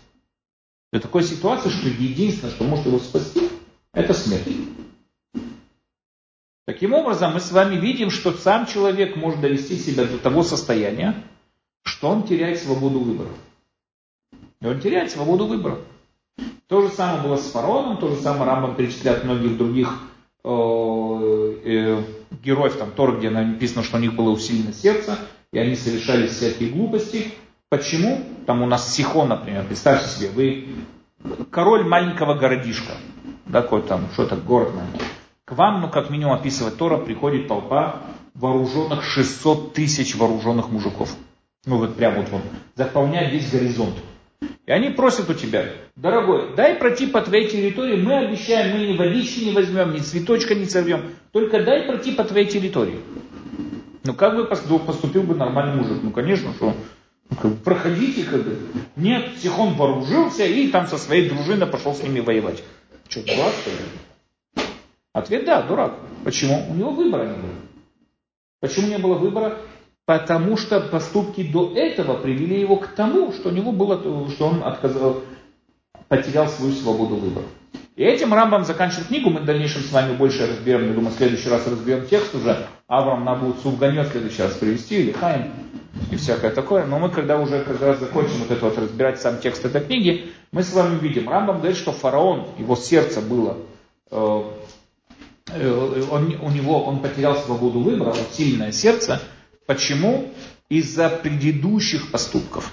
[0.93, 3.49] До такой ситуации, что единственное, что может его спасти,
[3.91, 4.47] это смерть.
[6.65, 11.23] Таким образом, мы с вами видим, что сам человек может довести себя до того состояния,
[11.83, 13.29] что он теряет свободу выбора.
[14.61, 15.79] И он теряет свободу выбора.
[16.67, 19.99] То же самое было с фараоном, то же самое Рамбам перечисляет многих других
[20.43, 22.03] э, э,
[22.43, 25.19] героев там Тор, где написано, что у них было усилено сердце,
[25.55, 27.31] и они совершали всякие глупости.
[27.69, 28.21] Почему?
[28.45, 30.65] Там у нас Сихон, например, представьте себе, вы
[31.49, 32.91] король маленького городишка,
[33.49, 34.99] такой там, что это, город, наверное.
[35.45, 38.01] К вам, ну, как минимум описывает Тора, приходит толпа
[38.33, 41.15] вооруженных 600 тысяч вооруженных мужиков.
[41.65, 42.41] Ну, вот прямо вот он,
[42.75, 43.95] заполняет весь горизонт.
[44.65, 48.97] И они просят у тебя, дорогой, дай пройти по твоей территории, мы обещаем, мы ни
[48.97, 52.99] водички не возьмем, ни цветочка не сорвем, только дай пройти по твоей территории.
[54.05, 55.97] Ну как бы поступил бы нормальный мужик?
[56.03, 56.75] Ну конечно, что
[57.43, 58.57] ну, проходите, как бы.
[58.95, 62.63] Нет, Сихон вооружился и там со своей дружиной пошел с ними воевать.
[63.09, 64.67] Что, дурак что ли?
[65.11, 65.95] Ответ да, дурак.
[66.23, 66.69] Почему?
[66.69, 67.51] У него выбора не было.
[68.61, 69.57] Почему не было выбора?
[70.05, 73.99] Потому что поступки до этого привели его к тому, что у него было,
[74.29, 75.23] что он отказал,
[76.09, 77.45] потерял свою свободу выбора.
[77.95, 81.17] И этим Рамбам заканчивает книгу, мы в дальнейшем с вами больше разберем, я думаю, в
[81.17, 82.67] следующий раз разберем текст уже.
[82.87, 85.51] Авраам надо будет Сувганет в следующий раз привести, или Хайм,
[86.11, 86.85] и всякое такое.
[86.85, 90.31] Но мы, когда уже как раз закончим вот это вот разбирать сам текст этой книги,
[90.51, 93.57] мы с вами видим, Рамбам говорит, что фараон, его сердце было,
[94.11, 94.43] э,
[95.47, 99.19] э, он, у него, он потерял свободу выбора, вот сильное сердце.
[99.65, 100.31] Почему?
[100.69, 102.71] Из-за предыдущих поступков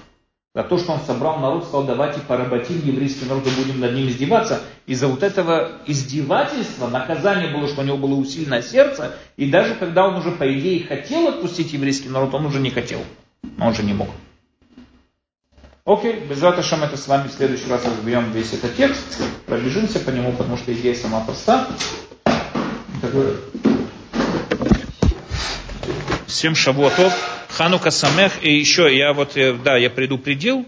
[0.54, 4.08] за то, что он собрал народ, сказал, давайте поработим еврейский народ и будем над ним
[4.08, 4.60] издеваться.
[4.86, 10.06] Из-за вот этого издевательства наказание было, что у него было усиленное сердце, и даже когда
[10.06, 13.00] он уже, по идее, хотел отпустить еврейский народ, он уже не хотел.
[13.58, 14.08] Он уже не мог.
[15.86, 20.10] Окей, без Раташем это с вами в следующий раз разберем весь этот текст, пробежимся по
[20.10, 21.66] нему, потому что идея сама проста.
[26.26, 27.31] Всем шавуатов.
[27.52, 28.42] Ханука Самех.
[28.42, 30.66] И еще я вот, э, да, я предупредил,